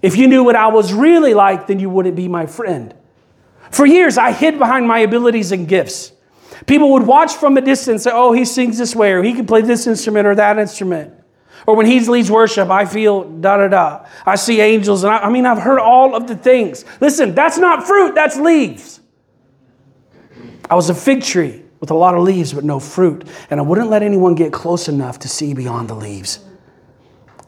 If 0.01 0.17
you 0.17 0.27
knew 0.27 0.43
what 0.43 0.55
I 0.55 0.67
was 0.67 0.93
really 0.93 1.33
like, 1.33 1.65
then 1.65 1.79
you 1.79 1.89
wouldn't 1.89 2.15
be 2.15 2.27
my 2.27 2.45
friend. 2.45 2.93
For 3.71 3.85
years, 3.85 4.17
I 4.17 4.31
hid 4.31 4.59
behind 4.59 4.87
my 4.87 4.99
abilities 4.99 5.51
and 5.51 5.67
gifts. 5.67 6.11
People 6.65 6.91
would 6.93 7.03
watch 7.05 7.33
from 7.33 7.57
a 7.57 7.61
distance, 7.61 8.03
say, 8.03 8.11
oh, 8.13 8.31
he 8.31 8.45
sings 8.45 8.77
this 8.77 8.95
way, 8.95 9.11
or 9.11 9.23
he 9.23 9.33
can 9.33 9.45
play 9.45 9.61
this 9.61 9.87
instrument 9.87 10.27
or 10.27 10.35
that 10.35 10.57
instrument. 10.57 11.13
Or 11.67 11.75
when 11.75 11.85
he 11.85 11.99
leads 12.01 12.29
worship, 12.29 12.69
I 12.69 12.85
feel 12.85 13.23
da 13.23 13.57
da 13.57 13.67
da. 13.67 14.05
I 14.25 14.35
see 14.35 14.61
angels, 14.61 15.03
and 15.03 15.13
I, 15.13 15.19
I 15.19 15.29
mean, 15.29 15.45
I've 15.45 15.57
heard 15.57 15.79
all 15.79 16.15
of 16.15 16.27
the 16.27 16.35
things. 16.35 16.85
Listen, 17.01 17.33
that's 17.33 17.57
not 17.57 17.87
fruit, 17.87 18.15
that's 18.15 18.37
leaves. 18.37 19.01
I 20.69 20.75
was 20.75 20.89
a 20.89 20.95
fig 20.95 21.23
tree 21.23 21.63
with 21.79 21.91
a 21.91 21.95
lot 21.95 22.15
of 22.15 22.23
leaves 22.23 22.53
but 22.53 22.63
no 22.63 22.79
fruit, 22.79 23.27
and 23.49 23.59
I 23.59 23.63
wouldn't 23.63 23.89
let 23.89 24.03
anyone 24.03 24.35
get 24.35 24.53
close 24.53 24.87
enough 24.87 25.19
to 25.19 25.27
see 25.27 25.53
beyond 25.53 25.89
the 25.89 25.95
leaves. 25.95 26.39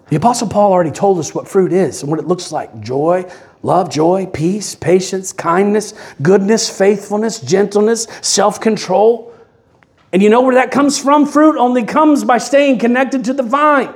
The 0.09 0.15
Apostle 0.15 0.47
Paul 0.47 0.71
already 0.71 0.91
told 0.91 1.19
us 1.19 1.35
what 1.35 1.47
fruit 1.47 1.73
is 1.73 2.01
and 2.01 2.09
what 2.09 2.19
it 2.19 2.27
looks 2.27 2.51
like 2.51 2.79
joy, 2.79 3.29
love, 3.61 3.89
joy, 3.89 4.25
peace, 4.27 4.73
patience, 4.73 5.33
kindness, 5.33 5.93
goodness, 6.21 6.69
faithfulness, 6.69 7.41
gentleness, 7.41 8.07
self 8.21 8.61
control. 8.61 9.33
And 10.13 10.23
you 10.23 10.29
know 10.29 10.41
where 10.41 10.55
that 10.55 10.71
comes 10.71 10.97
from? 10.97 11.25
Fruit 11.25 11.57
only 11.57 11.83
comes 11.83 12.23
by 12.23 12.37
staying 12.37 12.79
connected 12.79 13.25
to 13.25 13.33
the 13.33 13.43
vine. 13.43 13.93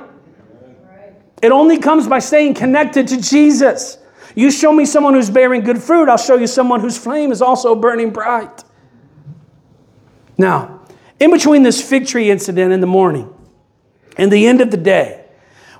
It 1.42 1.50
only 1.50 1.78
comes 1.78 2.06
by 2.06 2.18
staying 2.18 2.54
connected 2.54 3.08
to 3.08 3.20
Jesus. 3.20 3.98
You 4.34 4.50
show 4.50 4.72
me 4.72 4.84
someone 4.84 5.14
who's 5.14 5.30
bearing 5.30 5.62
good 5.62 5.82
fruit, 5.82 6.08
I'll 6.08 6.18
show 6.18 6.36
you 6.36 6.46
someone 6.46 6.80
whose 6.80 6.96
flame 6.96 7.32
is 7.32 7.42
also 7.42 7.74
burning 7.74 8.10
bright. 8.10 8.64
Now, 10.38 10.80
in 11.18 11.30
between 11.30 11.62
this 11.62 11.86
fig 11.86 12.06
tree 12.06 12.30
incident 12.30 12.72
in 12.72 12.80
the 12.80 12.86
morning 12.86 13.32
and 14.16 14.30
the 14.30 14.46
end 14.46 14.60
of 14.60 14.70
the 14.70 14.76
day, 14.76 15.21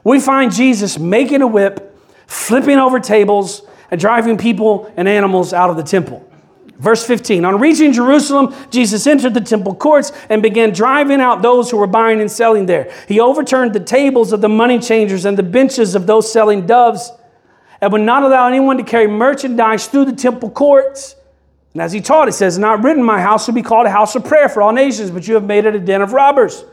we 0.04 0.20
find 0.20 0.52
Jesus 0.52 0.98
making 0.98 1.42
a 1.42 1.46
whip, 1.46 1.96
flipping 2.26 2.78
over 2.78 2.98
tables, 3.00 3.62
and 3.90 4.00
driving 4.00 4.38
people 4.38 4.92
and 4.96 5.08
animals 5.08 5.52
out 5.52 5.70
of 5.70 5.76
the 5.76 5.82
temple. 5.82 6.28
Verse 6.78 7.06
15 7.06 7.44
On 7.44 7.60
reaching 7.60 7.92
Jerusalem, 7.92 8.54
Jesus 8.70 9.06
entered 9.06 9.34
the 9.34 9.40
temple 9.40 9.74
courts 9.74 10.10
and 10.28 10.42
began 10.42 10.72
driving 10.72 11.20
out 11.20 11.40
those 11.40 11.70
who 11.70 11.76
were 11.76 11.86
buying 11.86 12.20
and 12.20 12.30
selling 12.30 12.66
there. 12.66 12.92
He 13.06 13.20
overturned 13.20 13.72
the 13.72 13.80
tables 13.80 14.32
of 14.32 14.40
the 14.40 14.48
money 14.48 14.80
changers 14.80 15.24
and 15.24 15.38
the 15.38 15.44
benches 15.44 15.94
of 15.94 16.06
those 16.06 16.32
selling 16.32 16.66
doves, 16.66 17.12
and 17.80 17.92
would 17.92 18.00
not 18.00 18.24
allow 18.24 18.48
anyone 18.48 18.78
to 18.78 18.82
carry 18.82 19.06
merchandise 19.06 19.86
through 19.86 20.06
the 20.06 20.16
temple 20.16 20.50
courts. 20.50 21.14
And 21.72 21.82
as 21.82 21.92
he 21.92 22.00
taught, 22.00 22.28
it 22.28 22.32
says, 22.32 22.58
Not 22.58 22.82
written, 22.82 23.02
my 23.02 23.20
house 23.20 23.46
will 23.46 23.54
be 23.54 23.62
called 23.62 23.86
a 23.86 23.90
house 23.90 24.16
of 24.16 24.24
prayer 24.24 24.48
for 24.48 24.62
all 24.62 24.72
nations, 24.72 25.10
but 25.10 25.28
you 25.28 25.34
have 25.34 25.44
made 25.44 25.66
it 25.66 25.74
a 25.74 25.78
den 25.78 26.02
of 26.02 26.12
robbers. 26.12 26.64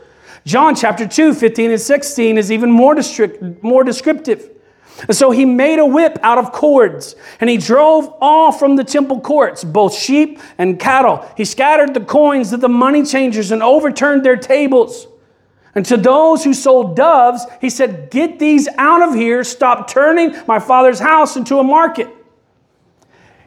John 0.44 0.74
chapter 0.74 1.06
2, 1.06 1.34
15 1.34 1.70
and 1.72 1.80
16 1.80 2.38
is 2.38 2.50
even 2.50 2.70
more, 2.70 2.96
more 3.62 3.84
descriptive. 3.84 4.50
And 5.08 5.16
so 5.16 5.30
he 5.30 5.44
made 5.44 5.78
a 5.78 5.86
whip 5.86 6.18
out 6.22 6.38
of 6.38 6.52
cords, 6.52 7.16
and 7.40 7.48
he 7.48 7.56
drove 7.56 8.12
all 8.20 8.52
from 8.52 8.76
the 8.76 8.84
temple 8.84 9.20
courts, 9.20 9.64
both 9.64 9.94
sheep 9.94 10.38
and 10.58 10.78
cattle. 10.78 11.26
He 11.36 11.44
scattered 11.44 11.94
the 11.94 12.00
coins 12.00 12.52
of 12.52 12.60
the 12.60 12.68
money 12.68 13.04
changers 13.04 13.50
and 13.50 13.62
overturned 13.62 14.24
their 14.24 14.36
tables. 14.36 15.06
And 15.74 15.86
to 15.86 15.96
those 15.96 16.44
who 16.44 16.52
sold 16.52 16.96
doves, 16.96 17.46
he 17.60 17.70
said, 17.70 18.10
Get 18.10 18.38
these 18.38 18.68
out 18.76 19.08
of 19.08 19.14
here. 19.14 19.44
Stop 19.44 19.88
turning 19.88 20.34
my 20.46 20.58
father's 20.58 20.98
house 20.98 21.36
into 21.36 21.58
a 21.58 21.62
market. 21.62 22.08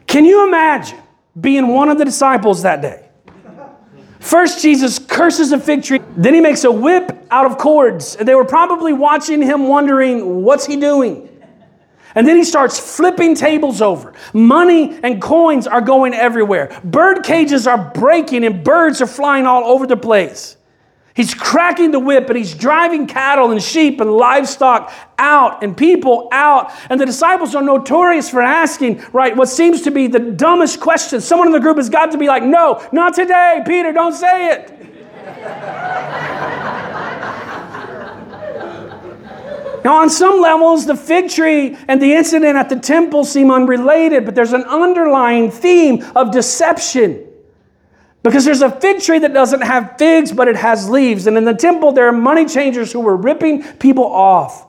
Can 0.06 0.24
you 0.24 0.46
imagine 0.46 0.98
being 1.38 1.68
one 1.68 1.88
of 1.88 1.98
the 1.98 2.04
disciples 2.04 2.62
that 2.62 2.80
day? 2.80 3.03
First, 4.24 4.62
Jesus 4.62 4.98
curses 4.98 5.52
a 5.52 5.60
fig 5.60 5.82
tree. 5.82 6.00
Then 6.16 6.32
he 6.32 6.40
makes 6.40 6.64
a 6.64 6.72
whip 6.72 7.26
out 7.30 7.44
of 7.44 7.58
cords. 7.58 8.16
And 8.16 8.26
they 8.26 8.34
were 8.34 8.46
probably 8.46 8.94
watching 8.94 9.42
him, 9.42 9.68
wondering, 9.68 10.42
What's 10.42 10.64
he 10.64 10.76
doing? 10.76 11.28
And 12.14 12.26
then 12.26 12.38
he 12.38 12.44
starts 12.44 12.96
flipping 12.96 13.34
tables 13.34 13.82
over. 13.82 14.14
Money 14.32 14.98
and 15.02 15.20
coins 15.20 15.66
are 15.66 15.82
going 15.82 16.14
everywhere. 16.14 16.80
Bird 16.82 17.22
cages 17.22 17.66
are 17.66 17.90
breaking 17.92 18.46
and 18.46 18.64
birds 18.64 19.02
are 19.02 19.06
flying 19.06 19.44
all 19.44 19.64
over 19.64 19.86
the 19.86 19.96
place. 19.96 20.56
He's 21.14 21.32
cracking 21.32 21.92
the 21.92 22.00
whip 22.00 22.28
and 22.28 22.36
he's 22.36 22.54
driving 22.54 23.06
cattle 23.06 23.52
and 23.52 23.62
sheep 23.62 24.00
and 24.00 24.10
livestock 24.10 24.92
out 25.16 25.62
and 25.62 25.76
people 25.76 26.28
out. 26.32 26.72
And 26.90 27.00
the 27.00 27.06
disciples 27.06 27.54
are 27.54 27.62
notorious 27.62 28.28
for 28.28 28.42
asking, 28.42 29.00
right, 29.12 29.36
what 29.36 29.48
seems 29.48 29.82
to 29.82 29.92
be 29.92 30.08
the 30.08 30.18
dumbest 30.18 30.80
question. 30.80 31.20
Someone 31.20 31.46
in 31.46 31.52
the 31.52 31.60
group 31.60 31.76
has 31.76 31.88
got 31.88 32.10
to 32.12 32.18
be 32.18 32.26
like, 32.26 32.42
no, 32.42 32.84
not 32.92 33.14
today, 33.14 33.62
Peter, 33.64 33.92
don't 33.92 34.14
say 34.14 34.50
it. 34.50 34.70
Now, 39.84 39.96
on 39.96 40.08
some 40.08 40.40
levels, 40.40 40.86
the 40.86 40.96
fig 40.96 41.28
tree 41.28 41.76
and 41.88 42.00
the 42.00 42.14
incident 42.14 42.56
at 42.56 42.70
the 42.70 42.76
temple 42.80 43.22
seem 43.22 43.50
unrelated, 43.50 44.24
but 44.24 44.34
there's 44.34 44.54
an 44.54 44.64
underlying 44.64 45.50
theme 45.50 46.02
of 46.16 46.30
deception. 46.30 47.33
Because 48.24 48.46
there's 48.46 48.62
a 48.62 48.70
fig 48.70 49.02
tree 49.02 49.18
that 49.18 49.34
doesn't 49.34 49.60
have 49.60 49.98
figs, 49.98 50.32
but 50.32 50.48
it 50.48 50.56
has 50.56 50.88
leaves. 50.88 51.26
And 51.26 51.36
in 51.36 51.44
the 51.44 51.52
temple, 51.52 51.92
there 51.92 52.08
are 52.08 52.12
money 52.12 52.46
changers 52.46 52.90
who 52.90 53.00
were 53.00 53.14
ripping 53.14 53.62
people 53.74 54.06
off. 54.06 54.66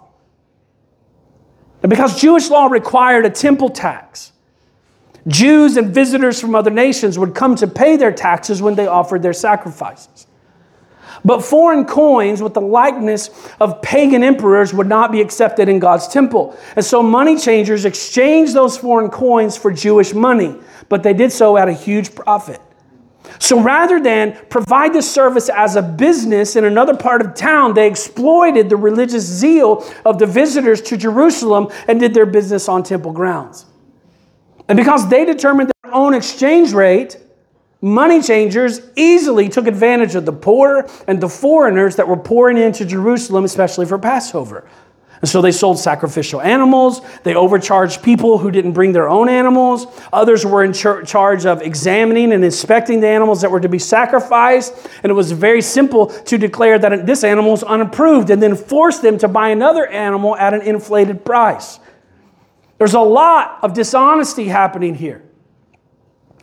And 1.81 1.89
because 1.89 2.19
Jewish 2.19 2.49
law 2.49 2.65
required 2.65 3.25
a 3.25 3.29
temple 3.29 3.69
tax, 3.69 4.33
Jews 5.25 5.77
and 5.77 5.93
visitors 5.93 6.41
from 6.41 6.53
other 6.53 6.69
nations 6.69 7.17
would 7.17 7.33
come 7.33 7.55
to 7.55 7.65
pay 7.65 7.95
their 7.95 8.11
taxes 8.11 8.61
when 8.61 8.75
they 8.75 8.87
offered 8.87 9.23
their 9.23 9.33
sacrifices. 9.33 10.27
But 11.23 11.39
foreign 11.39 11.85
coins 11.85 12.41
with 12.41 12.53
the 12.53 12.61
likeness 12.61 13.29
of 13.61 13.81
pagan 13.81 14.21
emperors 14.21 14.73
would 14.73 14.87
not 14.87 15.13
be 15.13 15.21
accepted 15.21 15.69
in 15.69 15.79
God's 15.79 16.09
temple. 16.09 16.57
And 16.75 16.83
so 16.83 17.01
money 17.01 17.39
changers 17.39 17.85
exchanged 17.85 18.53
those 18.53 18.77
foreign 18.77 19.09
coins 19.09 19.55
for 19.55 19.71
Jewish 19.71 20.13
money, 20.13 20.57
but 20.89 21.03
they 21.03 21.13
did 21.13 21.31
so 21.31 21.55
at 21.55 21.69
a 21.69 21.73
huge 21.73 22.13
profit. 22.13 22.59
So 23.39 23.61
rather 23.61 23.99
than 23.99 24.37
provide 24.49 24.93
this 24.93 25.09
service 25.09 25.49
as 25.49 25.75
a 25.75 25.81
business 25.81 26.55
in 26.55 26.65
another 26.65 26.95
part 26.95 27.21
of 27.21 27.35
town, 27.35 27.73
they 27.73 27.87
exploited 27.87 28.69
the 28.69 28.77
religious 28.77 29.23
zeal 29.23 29.85
of 30.05 30.19
the 30.19 30.25
visitors 30.25 30.81
to 30.83 30.97
Jerusalem 30.97 31.69
and 31.87 31.99
did 31.99 32.13
their 32.13 32.25
business 32.25 32.69
on 32.69 32.83
temple 32.83 33.11
grounds. 33.11 33.65
And 34.67 34.77
because 34.77 35.09
they 35.09 35.25
determined 35.25 35.71
their 35.83 35.93
own 35.93 36.13
exchange 36.13 36.73
rate, 36.73 37.17
money 37.81 38.21
changers 38.21 38.81
easily 38.95 39.49
took 39.49 39.67
advantage 39.67 40.15
of 40.15 40.25
the 40.25 40.33
poor 40.33 40.89
and 41.07 41.21
the 41.21 41.29
foreigners 41.29 41.97
that 41.97 42.07
were 42.07 42.17
pouring 42.17 42.57
into 42.57 42.85
Jerusalem, 42.85 43.43
especially 43.45 43.85
for 43.85 43.99
Passover. 43.99 44.67
And 45.25 45.29
so 45.31 45.41
they 45.41 45.51
sold 45.51 45.79
sacrificial 45.79 46.39
animals. 46.39 47.01
They 47.23 47.33
overcharged 47.33 48.03
people 48.03 48.37
who 48.37 48.51
didn't 48.51 48.73
bring 48.73 48.91
their 48.91 49.09
own 49.09 49.27
animals. 49.27 49.87
Others 50.13 50.45
were 50.45 50.63
in 50.63 50.71
charge 50.71 51.47
of 51.47 51.63
examining 51.63 52.31
and 52.31 52.45
inspecting 52.45 52.99
the 52.99 53.07
animals 53.07 53.41
that 53.41 53.49
were 53.49 53.59
to 53.59 53.67
be 53.67 53.79
sacrificed. 53.79 54.87
And 55.01 55.09
it 55.09 55.13
was 55.13 55.31
very 55.31 55.63
simple 55.63 56.05
to 56.05 56.37
declare 56.37 56.77
that 56.77 57.07
this 57.07 57.23
animal 57.23 57.55
is 57.55 57.63
unapproved 57.63 58.29
and 58.29 58.39
then 58.39 58.55
force 58.55 58.99
them 58.99 59.17
to 59.17 59.27
buy 59.27 59.49
another 59.49 59.87
animal 59.87 60.35
at 60.35 60.53
an 60.53 60.61
inflated 60.61 61.25
price. 61.25 61.79
There's 62.77 62.93
a 62.93 62.99
lot 62.99 63.57
of 63.63 63.73
dishonesty 63.73 64.45
happening 64.45 64.93
here. 64.93 65.23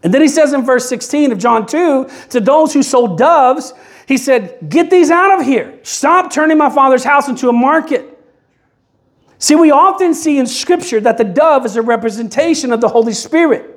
And 0.03 0.13
then 0.13 0.23
he 0.23 0.29
says 0.29 0.55
in 0.55 0.65
verse 0.65 0.89
16 0.89 1.31
of 1.31 1.39
John 1.39 1.67
2 1.67 2.11
to 2.31 2.41
those 2.41 2.73
who 2.73 2.83
sold 2.83 3.17
doves, 3.17 3.75
He 4.09 4.17
said, 4.17 4.59
Get 4.69 4.91
these 4.91 5.13
out 5.13 5.39
of 5.39 5.47
here. 5.47 5.79
Stop 5.85 6.33
turning 6.33 6.59
my 6.59 6.69
father's 6.69 7.05
house 7.05 7.29
into 7.29 7.49
a 7.49 7.53
market. 7.53 8.02
See, 9.43 9.57
we 9.57 9.73
often 9.73 10.15
see 10.15 10.39
in 10.39 10.47
Scripture 10.47 11.01
that 11.01 11.19
the 11.19 11.25
dove 11.25 11.67
is 11.67 11.75
a 11.75 11.83
representation 11.83 12.73
of 12.73 12.81
the 12.81 12.87
Holy 12.87 13.13
Spirit. 13.13 13.77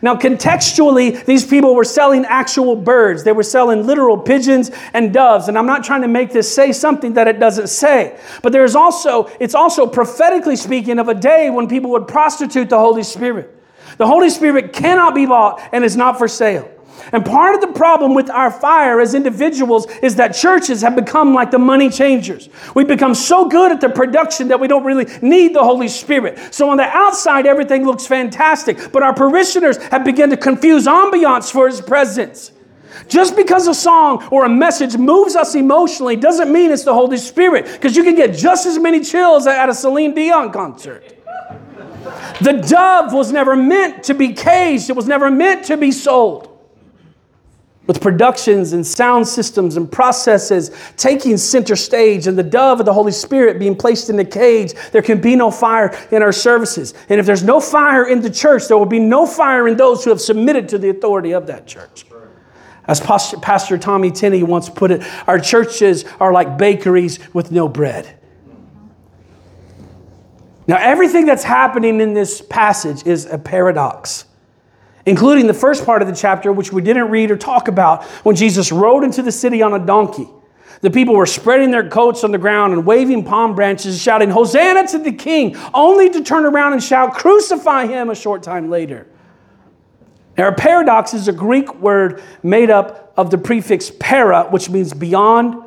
Now, 0.00 0.16
contextually, 0.16 1.22
these 1.26 1.46
people 1.46 1.74
were 1.74 1.84
selling 1.84 2.24
actual 2.24 2.76
birds. 2.76 3.22
They 3.22 3.32
were 3.32 3.42
selling 3.42 3.86
literal 3.86 4.16
pigeons 4.16 4.70
and 4.94 5.12
doves. 5.12 5.48
And 5.48 5.58
I'm 5.58 5.66
not 5.66 5.84
trying 5.84 6.00
to 6.00 6.08
make 6.08 6.32
this 6.32 6.52
say 6.52 6.72
something 6.72 7.12
that 7.12 7.28
it 7.28 7.38
doesn't 7.38 7.66
say. 7.66 8.18
But 8.40 8.52
there's 8.52 8.74
also, 8.74 9.30
it's 9.38 9.54
also 9.54 9.86
prophetically 9.86 10.56
speaking 10.56 10.98
of 10.98 11.10
a 11.10 11.14
day 11.14 11.50
when 11.50 11.68
people 11.68 11.90
would 11.90 12.08
prostitute 12.08 12.70
the 12.70 12.78
Holy 12.78 13.02
Spirit. 13.02 13.54
The 13.98 14.06
Holy 14.06 14.30
Spirit 14.30 14.72
cannot 14.72 15.14
be 15.14 15.26
bought 15.26 15.60
and 15.72 15.84
is 15.84 15.94
not 15.94 16.16
for 16.16 16.26
sale. 16.26 16.71
And 17.12 17.24
part 17.24 17.54
of 17.54 17.60
the 17.60 17.78
problem 17.78 18.14
with 18.14 18.30
our 18.30 18.50
fire 18.50 19.00
as 19.00 19.14
individuals 19.14 19.86
is 20.02 20.16
that 20.16 20.28
churches 20.28 20.82
have 20.82 20.94
become 20.94 21.34
like 21.34 21.50
the 21.50 21.58
money 21.58 21.90
changers. 21.90 22.48
We've 22.74 22.88
become 22.88 23.14
so 23.14 23.48
good 23.48 23.72
at 23.72 23.80
the 23.80 23.88
production 23.88 24.48
that 24.48 24.60
we 24.60 24.68
don't 24.68 24.84
really 24.84 25.06
need 25.20 25.54
the 25.54 25.62
Holy 25.62 25.88
Spirit. 25.88 26.54
So 26.54 26.70
on 26.70 26.76
the 26.76 26.84
outside, 26.84 27.46
everything 27.46 27.84
looks 27.84 28.06
fantastic, 28.06 28.92
but 28.92 29.02
our 29.02 29.14
parishioners 29.14 29.76
have 29.88 30.04
begun 30.04 30.30
to 30.30 30.36
confuse 30.36 30.86
ambiance 30.86 31.50
for 31.50 31.68
His 31.68 31.80
presence. 31.80 32.52
Just 33.08 33.36
because 33.36 33.66
a 33.68 33.74
song 33.74 34.28
or 34.30 34.44
a 34.44 34.48
message 34.48 34.96
moves 34.96 35.34
us 35.34 35.54
emotionally 35.54 36.16
doesn't 36.16 36.52
mean 36.52 36.70
it's 36.70 36.84
the 36.84 36.94
Holy 36.94 37.16
Spirit, 37.16 37.66
because 37.66 37.96
you 37.96 38.04
can 38.04 38.14
get 38.14 38.36
just 38.36 38.64
as 38.66 38.78
many 38.78 39.00
chills 39.00 39.46
at 39.46 39.68
a 39.68 39.74
Celine 39.74 40.14
Dion 40.14 40.52
concert. 40.52 41.02
The 42.40 42.64
dove 42.68 43.12
was 43.12 43.32
never 43.32 43.56
meant 43.56 44.04
to 44.04 44.14
be 44.14 44.32
caged, 44.32 44.88
it 44.90 44.96
was 44.96 45.06
never 45.06 45.30
meant 45.30 45.64
to 45.66 45.76
be 45.76 45.90
sold 45.90 46.51
with 47.92 48.00
productions 48.00 48.72
and 48.72 48.86
sound 48.86 49.28
systems 49.28 49.76
and 49.76 49.92
processes 49.92 50.70
taking 50.96 51.36
center 51.36 51.76
stage 51.76 52.26
and 52.26 52.38
the 52.38 52.42
dove 52.42 52.80
of 52.80 52.86
the 52.86 52.92
Holy 52.92 53.12
Spirit 53.12 53.58
being 53.58 53.76
placed 53.76 54.08
in 54.08 54.16
the 54.16 54.24
cage, 54.24 54.72
there 54.92 55.02
can 55.02 55.20
be 55.20 55.36
no 55.36 55.50
fire 55.50 55.94
in 56.10 56.22
our 56.22 56.32
services. 56.32 56.94
And 57.10 57.20
if 57.20 57.26
there's 57.26 57.44
no 57.44 57.60
fire 57.60 58.08
in 58.08 58.22
the 58.22 58.30
church, 58.30 58.66
there 58.66 58.78
will 58.78 58.86
be 58.86 58.98
no 58.98 59.26
fire 59.26 59.68
in 59.68 59.76
those 59.76 60.04
who 60.04 60.08
have 60.08 60.22
submitted 60.22 60.70
to 60.70 60.78
the 60.78 60.88
authority 60.88 61.32
of 61.32 61.46
that 61.48 61.66
church. 61.66 62.06
As 62.86 62.98
Pastor 62.98 63.76
Tommy 63.76 64.10
Tenney 64.10 64.42
once 64.42 64.70
put 64.70 64.90
it, 64.90 65.02
our 65.28 65.38
churches 65.38 66.06
are 66.18 66.32
like 66.32 66.56
bakeries 66.56 67.18
with 67.34 67.52
no 67.52 67.68
bread. 67.68 68.18
Now, 70.66 70.78
everything 70.78 71.26
that's 71.26 71.44
happening 71.44 72.00
in 72.00 72.14
this 72.14 72.40
passage 72.40 73.06
is 73.06 73.26
a 73.26 73.36
paradox 73.36 74.24
including 75.06 75.46
the 75.46 75.54
first 75.54 75.84
part 75.84 76.02
of 76.02 76.08
the 76.08 76.14
chapter, 76.14 76.52
which 76.52 76.72
we 76.72 76.82
didn't 76.82 77.10
read 77.10 77.30
or 77.30 77.36
talk 77.36 77.68
about, 77.68 78.04
when 78.24 78.36
Jesus 78.36 78.72
rode 78.72 79.04
into 79.04 79.22
the 79.22 79.32
city 79.32 79.62
on 79.62 79.74
a 79.74 79.84
donkey. 79.84 80.28
The 80.80 80.90
people 80.90 81.14
were 81.14 81.26
spreading 81.26 81.70
their 81.70 81.88
coats 81.88 82.24
on 82.24 82.32
the 82.32 82.38
ground 82.38 82.72
and 82.72 82.84
waving 82.84 83.24
palm 83.24 83.54
branches, 83.54 84.00
shouting, 84.02 84.30
Hosanna 84.30 84.86
to 84.88 84.98
the 84.98 85.12
King, 85.12 85.56
only 85.72 86.10
to 86.10 86.22
turn 86.22 86.44
around 86.44 86.72
and 86.72 86.82
shout, 86.82 87.14
Crucify 87.14 87.86
him 87.86 88.10
a 88.10 88.14
short 88.14 88.42
time 88.42 88.68
later. 88.68 89.06
Now, 90.36 90.48
a 90.48 90.52
paradox 90.52 91.14
is 91.14 91.28
a 91.28 91.32
Greek 91.32 91.74
word 91.76 92.22
made 92.42 92.70
up 92.70 93.12
of 93.16 93.30
the 93.30 93.38
prefix 93.38 93.90
para, 93.90 94.48
which 94.50 94.70
means 94.70 94.92
beyond 94.92 95.62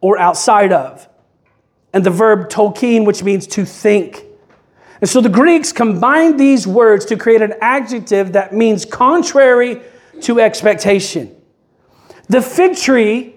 or 0.00 0.18
outside 0.18 0.72
of, 0.72 1.08
and 1.92 2.04
the 2.04 2.10
verb 2.10 2.50
dokein, 2.50 3.06
which 3.06 3.22
means 3.22 3.46
to 3.48 3.64
think. 3.64 4.24
And 5.00 5.08
so 5.08 5.20
the 5.20 5.28
Greeks 5.28 5.72
combined 5.72 6.38
these 6.38 6.66
words 6.66 7.04
to 7.06 7.16
create 7.16 7.42
an 7.42 7.54
adjective 7.60 8.32
that 8.32 8.52
means 8.52 8.84
contrary 8.84 9.80
to 10.22 10.40
expectation. 10.40 11.34
The 12.28 12.42
fig 12.42 12.76
tree 12.76 13.34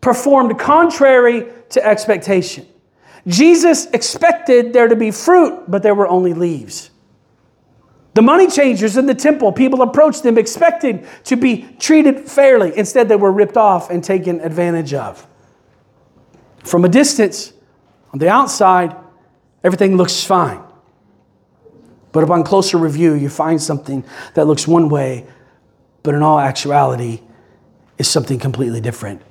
performed 0.00 0.58
contrary 0.58 1.46
to 1.70 1.84
expectation. 1.84 2.66
Jesus 3.26 3.86
expected 3.86 4.72
there 4.72 4.88
to 4.88 4.96
be 4.96 5.10
fruit, 5.10 5.64
but 5.68 5.82
there 5.82 5.94
were 5.94 6.08
only 6.08 6.32
leaves. 6.32 6.90
The 8.14 8.22
money 8.22 8.48
changers 8.48 8.96
in 8.96 9.06
the 9.06 9.14
temple, 9.14 9.52
people 9.52 9.82
approached 9.82 10.22
them 10.22 10.36
expecting 10.38 11.06
to 11.24 11.36
be 11.36 11.68
treated 11.78 12.28
fairly. 12.28 12.76
Instead, 12.76 13.08
they 13.08 13.16
were 13.16 13.30
ripped 13.30 13.56
off 13.56 13.90
and 13.90 14.02
taken 14.02 14.40
advantage 14.40 14.94
of. 14.94 15.26
From 16.64 16.84
a 16.84 16.88
distance, 16.88 17.52
on 18.12 18.18
the 18.18 18.28
outside, 18.28 18.96
everything 19.62 19.96
looks 19.96 20.24
fine. 20.24 20.60
But 22.12 22.24
upon 22.24 22.44
closer 22.44 22.76
review, 22.78 23.14
you 23.14 23.28
find 23.28 23.60
something 23.62 24.04
that 24.34 24.46
looks 24.46 24.66
one 24.66 24.88
way, 24.88 25.26
but 26.02 26.14
in 26.14 26.22
all 26.22 26.38
actuality 26.38 27.20
is 27.98 28.08
something 28.08 28.38
completely 28.38 28.80
different. 28.80 29.22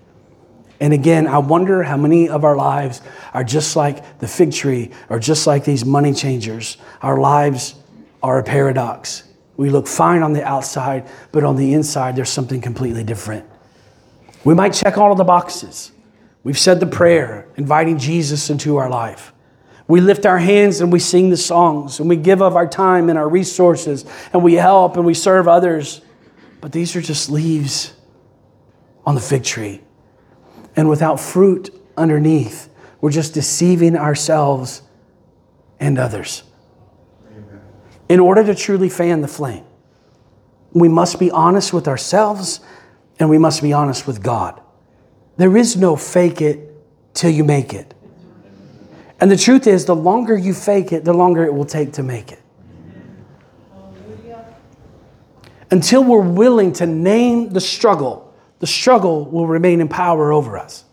And 0.80 0.94
again, 0.94 1.28
I 1.28 1.40
wonder 1.40 1.84
how 1.84 1.98
many 1.98 2.30
of 2.30 2.46
our 2.46 2.56
lives 2.56 3.02
are 3.34 3.44
just 3.44 3.76
like 3.76 4.20
the 4.20 4.28
fig 4.28 4.54
tree 4.54 4.92
or 5.10 5.20
just 5.20 5.46
like 5.46 5.66
these 5.66 5.84
money 5.84 6.14
changers. 6.14 6.78
Our 7.02 7.20
lives 7.20 7.76
are 8.24 8.40
a 8.40 8.44
paradox. 8.44 9.24
We 9.58 9.70
look 9.70 9.88
fine 9.88 10.24
on 10.24 10.32
the 10.32 10.44
outside, 10.44 11.10
but 11.34 11.44
on 11.44 11.58
the 11.58 11.74
inside, 11.74 12.16
there's 12.16 12.30
something 12.30 12.62
completely 12.62 13.04
different. 13.04 13.46
We 14.46 14.54
might 14.54 14.74
check 14.74 14.98
all 14.98 15.12
of 15.12 15.18
the 15.18 15.26
boxes. 15.26 15.92
We've 16.44 16.58
said 16.58 16.80
the 16.80 16.88
prayer, 16.88 17.46
inviting 17.58 17.98
Jesus 17.98 18.50
into 18.50 18.78
our 18.78 18.90
life. 18.90 19.34
We 19.90 20.02
lift 20.02 20.28
our 20.28 20.38
hands 20.38 20.82
and 20.82 20.94
we 20.94 21.00
sing 21.00 21.32
the 21.32 21.38
songs 21.38 22.00
and 22.00 22.08
we 22.08 22.16
give 22.16 22.44
of 22.44 22.56
our 22.56 22.68
time 22.68 23.10
and 23.10 23.18
our 23.18 23.28
resources 23.28 24.06
and 24.32 24.44
we 24.44 24.54
help 24.54 24.98
and 24.98 25.06
we 25.06 25.16
serve 25.16 25.48
others. 25.48 26.02
But 26.62 26.72
these 26.72 26.96
are 26.96 27.02
just 27.02 27.32
leaves 27.32 27.94
on 29.04 29.16
the 29.16 29.22
fig 29.22 29.44
tree. 29.44 29.82
And 30.76 30.90
without 30.90 31.20
fruit 31.20 31.74
underneath, 31.98 32.70
we're 33.02 33.10
just 33.10 33.34
deceiving 33.34 33.98
ourselves 33.98 34.84
and 35.80 35.98
others. 35.98 36.44
In 38.08 38.20
order 38.20 38.44
to 38.44 38.54
truly 38.54 38.90
fan 38.90 39.22
the 39.22 39.28
flame, 39.28 39.64
we 40.72 40.88
must 40.88 41.20
be 41.20 41.32
honest 41.32 41.74
with 41.74 41.88
ourselves 41.88 42.60
and 43.18 43.28
we 43.28 43.40
must 43.40 43.64
be 43.64 43.74
honest 43.74 44.06
with 44.06 44.22
God. 44.22 44.62
There 45.38 45.58
is 45.58 45.76
no 45.76 45.96
fake 45.96 46.42
it 46.42 46.76
till 47.16 47.32
you 47.32 47.44
make 47.44 47.74
it. 47.74 47.96
And 49.22 49.30
the 49.30 49.38
truth 49.38 49.68
is, 49.68 49.86
the 49.86 49.96
longer 49.96 50.38
you 50.38 50.54
fake 50.54 50.94
it, 50.94 51.04
the 51.04 51.14
longer 51.14 51.44
it 51.44 51.54
will 51.54 51.66
take 51.66 51.94
to 51.94 52.04
make 52.04 52.32
it. 52.32 52.42
Until 55.72 56.04
we're 56.04 56.22
willing 56.22 56.74
to 56.74 56.86
name 56.86 57.50
the 57.50 57.62
struggle, 57.62 58.34
the 58.60 58.68
struggle 58.68 59.26
will 59.26 59.46
remain 59.46 59.82
in 59.82 59.88
power 59.88 60.32
over 60.32 60.58
us. 60.58 60.86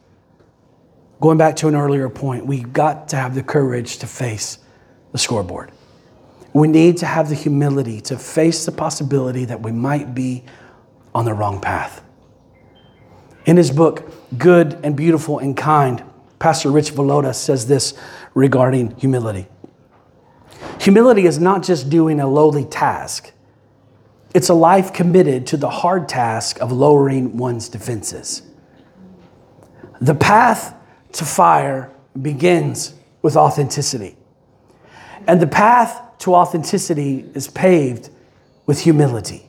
Going 1.21 1.39
back 1.39 1.57
to 1.57 1.69
an 1.69 1.75
earlier 1.75 2.11
point, 2.11 2.47
we've 2.47 2.73
got 2.73 3.09
to 3.09 3.17
have 3.17 3.35
the 3.35 3.43
courage 3.43 3.99
to 3.99 4.07
face 4.07 4.59
the 5.13 5.19
scoreboard. 5.19 5.73
We 6.53 6.69
need 6.69 6.99
to 6.99 7.07
have 7.07 7.29
the 7.29 7.35
humility 7.35 8.01
to 8.03 8.19
face 8.19 8.67
the 8.67 8.73
possibility 8.73 9.47
that 9.47 9.63
we 9.63 9.73
might 9.73 10.15
be 10.15 10.45
on 11.15 11.25
the 11.25 11.33
wrong 11.33 11.61
path. 11.61 12.03
In 13.47 13.57
his 13.57 13.71
book, 13.71 14.13
Good 14.37 14.79
and 14.83 14.97
Beautiful 14.97 15.39
and 15.39 15.57
Kind, 15.57 16.03
Pastor 16.39 16.71
Rich 16.71 16.93
Villodas 16.93 17.37
says 17.37 17.67
this 17.67 17.95
regarding 18.35 18.97
humility 18.97 19.49
Humility 20.81 21.27
is 21.27 21.39
not 21.39 21.63
just 21.63 21.91
doing 21.91 22.21
a 22.21 22.27
lowly 22.27 22.65
task, 22.65 23.33
it's 24.35 24.49
a 24.49 24.55
life 24.55 24.93
committed 24.93 25.47
to 25.49 25.57
the 25.57 25.71
hard 25.71 26.09
task 26.09 26.61
of 26.61 26.71
lowering 26.71 27.37
one's 27.37 27.69
defenses. 27.69 28.43
The 30.01 30.15
path 30.15 30.75
to 31.13 31.25
fire 31.25 31.91
begins 32.21 32.95
with 33.23 33.37
authenticity, 33.37 34.17
and 35.27 35.41
the 35.41 35.47
path 35.47 36.01
to 36.19 36.35
authenticity 36.35 37.25
is 37.35 37.49
paved 37.49 38.11
with 38.67 38.81
humility. 38.81 39.49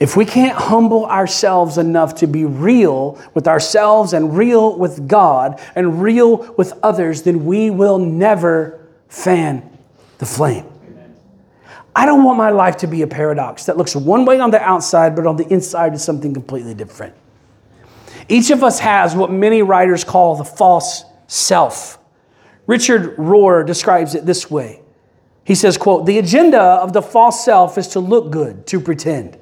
If 0.00 0.16
we 0.16 0.24
can't 0.24 0.56
humble 0.56 1.06
ourselves 1.06 1.78
enough 1.78 2.16
to 2.16 2.26
be 2.26 2.44
real 2.44 3.22
with 3.34 3.46
ourselves 3.46 4.12
and 4.12 4.36
real 4.36 4.76
with 4.76 5.06
God 5.08 5.60
and 5.74 6.02
real 6.02 6.52
with 6.54 6.72
others, 6.82 7.22
then 7.22 7.44
we 7.44 7.70
will 7.70 7.98
never 7.98 8.80
fan 9.08 9.78
the 10.18 10.26
flame. 10.26 10.66
I 11.96 12.06
don't 12.06 12.24
want 12.24 12.38
my 12.38 12.50
life 12.50 12.78
to 12.78 12.88
be 12.88 13.02
a 13.02 13.06
paradox 13.06 13.66
that 13.66 13.76
looks 13.76 13.94
one 13.94 14.24
way 14.24 14.40
on 14.40 14.50
the 14.50 14.60
outside, 14.60 15.14
but 15.14 15.26
on 15.26 15.36
the 15.36 15.46
inside 15.46 15.94
is 15.94 16.02
something 16.02 16.34
completely 16.34 16.74
different. 16.74 17.14
Each 18.28 18.50
of 18.50 18.64
us 18.64 18.80
has 18.80 19.14
what 19.14 19.30
many 19.30 19.62
writers 19.62 20.02
call 20.02 20.34
the 20.36 20.44
false 20.44 21.04
self. 21.28 21.98
Richard 22.66 23.16
Rohr 23.16 23.64
describes 23.64 24.14
it 24.14 24.26
this 24.26 24.50
way. 24.50 24.80
He 25.44 25.54
says, 25.54 25.76
quote, 25.76 26.06
the 26.06 26.18
agenda 26.18 26.60
of 26.60 26.92
the 26.94 27.02
false 27.02 27.44
self 27.44 27.76
is 27.76 27.88
to 27.88 28.00
look 28.00 28.30
good, 28.30 28.66
to 28.68 28.80
pretend. 28.80 29.36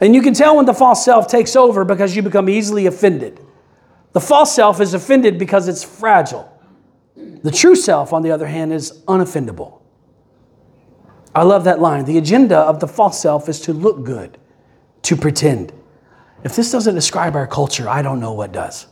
And 0.00 0.14
you 0.14 0.22
can 0.22 0.34
tell 0.34 0.56
when 0.56 0.66
the 0.66 0.74
false 0.74 1.04
self 1.04 1.28
takes 1.28 1.56
over 1.56 1.84
because 1.84 2.16
you 2.16 2.22
become 2.22 2.48
easily 2.48 2.86
offended. 2.86 3.40
The 4.12 4.20
false 4.20 4.54
self 4.54 4.80
is 4.80 4.94
offended 4.94 5.38
because 5.38 5.68
it's 5.68 5.82
fragile. 5.84 6.48
The 7.16 7.50
true 7.50 7.76
self, 7.76 8.12
on 8.12 8.22
the 8.22 8.30
other 8.30 8.46
hand, 8.46 8.72
is 8.72 9.02
unoffendable. 9.08 9.80
I 11.34 11.42
love 11.42 11.64
that 11.64 11.80
line. 11.80 12.04
The 12.04 12.18
agenda 12.18 12.58
of 12.58 12.80
the 12.80 12.88
false 12.88 13.20
self 13.20 13.48
is 13.48 13.60
to 13.62 13.72
look 13.72 14.04
good, 14.04 14.38
to 15.02 15.16
pretend. 15.16 15.72
If 16.44 16.56
this 16.56 16.70
doesn't 16.70 16.94
describe 16.94 17.36
our 17.36 17.46
culture, 17.46 17.88
I 17.88 18.02
don't 18.02 18.20
know 18.20 18.32
what 18.32 18.52
does. 18.52 18.86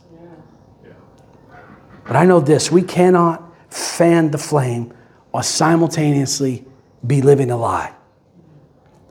But 2.05 2.15
I 2.15 2.25
know 2.25 2.39
this 2.39 2.71
we 2.71 2.81
cannot 2.81 3.47
fan 3.73 4.31
the 4.31 4.37
flame 4.37 4.93
or 5.31 5.43
simultaneously 5.43 6.65
be 7.05 7.21
living 7.21 7.51
a 7.51 7.57
lie. 7.57 7.93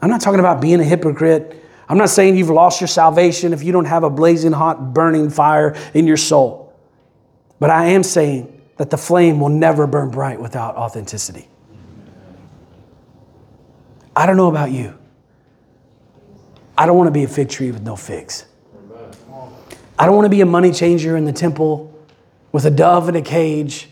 I'm 0.03 0.11
not 0.11 0.21
talking 0.21 0.41
about 0.41 0.61
being 0.61 0.81
a 0.81 0.85
hypocrite. 0.85 1.57
I'm 1.91 1.99
not 1.99 2.09
saying 2.09 2.37
you've 2.37 2.51
lost 2.51 2.81
your 2.81 2.87
salvation 2.87 3.53
if 3.53 3.65
you 3.65 3.73
don't 3.73 3.87
have 3.87 4.05
a 4.05 4.11
blazing 4.11 4.53
hot, 4.53 4.95
burning 4.95 5.29
fire 5.29 5.77
in 5.93 6.07
your 6.07 6.17
soul. 6.17 6.73
But 7.59 7.71
I 7.71 7.87
am 7.87 8.05
saying 8.05 8.63
that 8.77 8.91
the 8.91 8.97
flame 8.97 9.41
will 9.41 9.49
never 9.49 9.89
burn 9.89 10.11
bright 10.11 10.41
without 10.41 10.77
authenticity. 10.77 11.49
I 14.15 14.25
don't 14.25 14.37
know 14.37 14.49
about 14.49 14.71
you. 14.71 14.97
I 16.79 16.87
don't 16.87 16.97
want 16.97 17.09
to 17.09 17.13
be 17.13 17.25
a 17.25 17.29
fig 17.29 17.49
tree 17.49 17.73
with 17.73 17.83
no 17.83 17.97
figs. 17.97 18.45
I 19.99 20.07
don't 20.07 20.15
want 20.15 20.27
to 20.27 20.31
be 20.31 20.43
a 20.43 20.47
money 20.47 20.71
changer 20.71 21.17
in 21.17 21.25
the 21.25 21.33
temple 21.33 21.93
with 22.53 22.67
a 22.67 22.71
dove 22.71 23.09
in 23.09 23.17
a 23.17 23.23
cage 23.23 23.89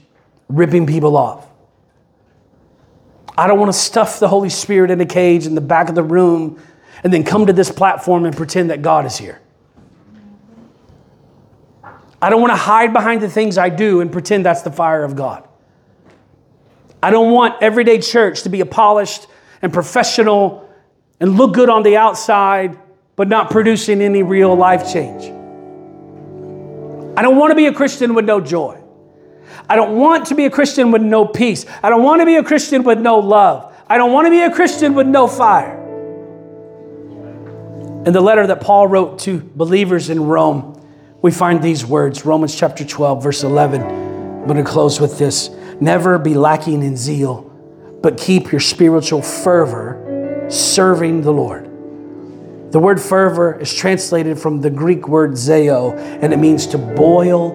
ripping 0.49 0.87
people 0.87 1.17
off. 1.17 1.49
I 3.37 3.49
don't 3.49 3.59
want 3.59 3.73
to 3.73 3.79
stuff 3.79 4.21
the 4.21 4.29
Holy 4.29 4.51
Spirit 4.51 4.93
in 4.93 5.01
a 5.01 5.07
cage 5.07 5.47
in 5.47 5.57
the 5.57 5.61
back 5.61 5.89
of 5.89 5.97
the 5.97 6.05
room 6.05 6.63
and 7.03 7.13
then 7.13 7.25
come 7.25 7.47
to 7.47 7.53
this 7.53 7.71
platform 7.71 8.25
and 8.25 8.37
pretend 8.37 8.71
that 8.71 8.83
God 8.83 9.07
is 9.07 9.17
here. 9.17 9.41
I 12.21 12.31
don't 12.31 12.41
want 12.41 12.51
to 12.51 12.57
hide 12.57 12.93
behind 12.93 13.21
the 13.21 13.29
things 13.29 13.59
I 13.59 13.69
do 13.69 14.01
and 14.01 14.11
pretend 14.11 14.45
that's 14.45 14.63
the 14.63 14.73
fire 14.73 15.05
of 15.05 15.15
God. 15.15 15.47
I 17.03 17.11
don't 17.11 17.33
want 17.33 17.63
everyday 17.63 18.01
church 18.01 18.43
to 18.43 18.49
be 18.49 18.61
a 18.61 18.67
polished 18.67 19.29
and 19.63 19.73
professional 19.73 20.69
and 21.21 21.37
look 21.37 21.55
good 21.55 21.69
on 21.69 21.85
the 21.85 21.97
outside, 21.97 22.77
but 23.15 23.29
not 23.29 23.51
producing 23.51 24.03
any 24.03 24.23
real 24.23 24.55
life 24.55 24.93
change. 24.93 25.25
I 27.17 27.23
don't 27.23 27.37
want 27.37 27.53
to 27.53 27.55
be 27.55 27.67
a 27.67 27.73
Christian 27.73 28.15
with 28.15 28.25
no 28.25 28.41
joy. 28.41 28.81
I 29.69 29.77
don't 29.77 29.97
want 29.97 30.27
to 30.27 30.35
be 30.35 30.47
a 30.47 30.51
Christian 30.51 30.91
with 30.91 31.03
no 31.03 31.25
peace. 31.25 31.67
I 31.83 31.91
don't 31.91 32.03
want 32.03 32.21
to 32.21 32.27
be 32.27 32.37
a 32.37 32.45
Christian 32.45 32.83
with 32.83 32.99
no 32.99 33.19
love. 33.19 33.75
I 33.89 33.97
don't 33.99 34.13
want 34.13 34.27
to 34.27 34.31
be 34.31 34.43
a 34.43 34.53
Christian 34.53 34.95
with 34.95 35.07
no 35.07 35.27
fire. 35.27 35.88
In 38.07 38.13
the 38.13 38.21
letter 38.21 38.47
that 38.47 38.61
Paul 38.61 38.87
wrote 38.87 39.19
to 39.21 39.41
believers 39.41 40.09
in 40.09 40.25
Rome, 40.25 40.81
we 41.21 41.33
find 41.33 41.61
these 41.61 41.85
words 41.85 42.25
Romans 42.25 42.55
chapter 42.55 42.85
12, 42.85 43.23
verse 43.23 43.43
11. 43.43 43.83
I'm 43.83 44.45
going 44.45 44.57
to 44.57 44.65
close 44.65 45.01
with 45.01 45.19
this. 45.19 45.51
Never 45.81 46.19
be 46.19 46.35
lacking 46.35 46.83
in 46.83 46.97
zeal, 46.97 47.43
but 48.01 48.17
keep 48.17 48.53
your 48.53 48.61
spiritual 48.61 49.21
fervor 49.21 50.47
serving 50.49 51.23
the 51.23 51.33
Lord. 51.33 51.65
The 52.71 52.79
word 52.79 53.01
fervor 53.01 53.59
is 53.59 53.75
translated 53.75 54.39
from 54.39 54.61
the 54.61 54.71
Greek 54.71 55.09
word 55.09 55.33
zeo, 55.33 55.99
and 56.23 56.33
it 56.33 56.37
means 56.39 56.69
to 56.69 56.79
boil 56.79 57.53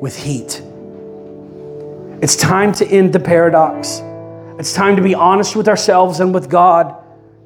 with 0.00 0.16
heat. 0.16 0.62
It's 2.20 2.34
time 2.34 2.72
to 2.74 2.86
end 2.86 3.12
the 3.12 3.20
paradox. 3.20 4.00
It's 4.58 4.72
time 4.72 4.96
to 4.96 5.02
be 5.02 5.14
honest 5.14 5.54
with 5.54 5.68
ourselves 5.68 6.18
and 6.20 6.34
with 6.34 6.50
God. 6.50 6.96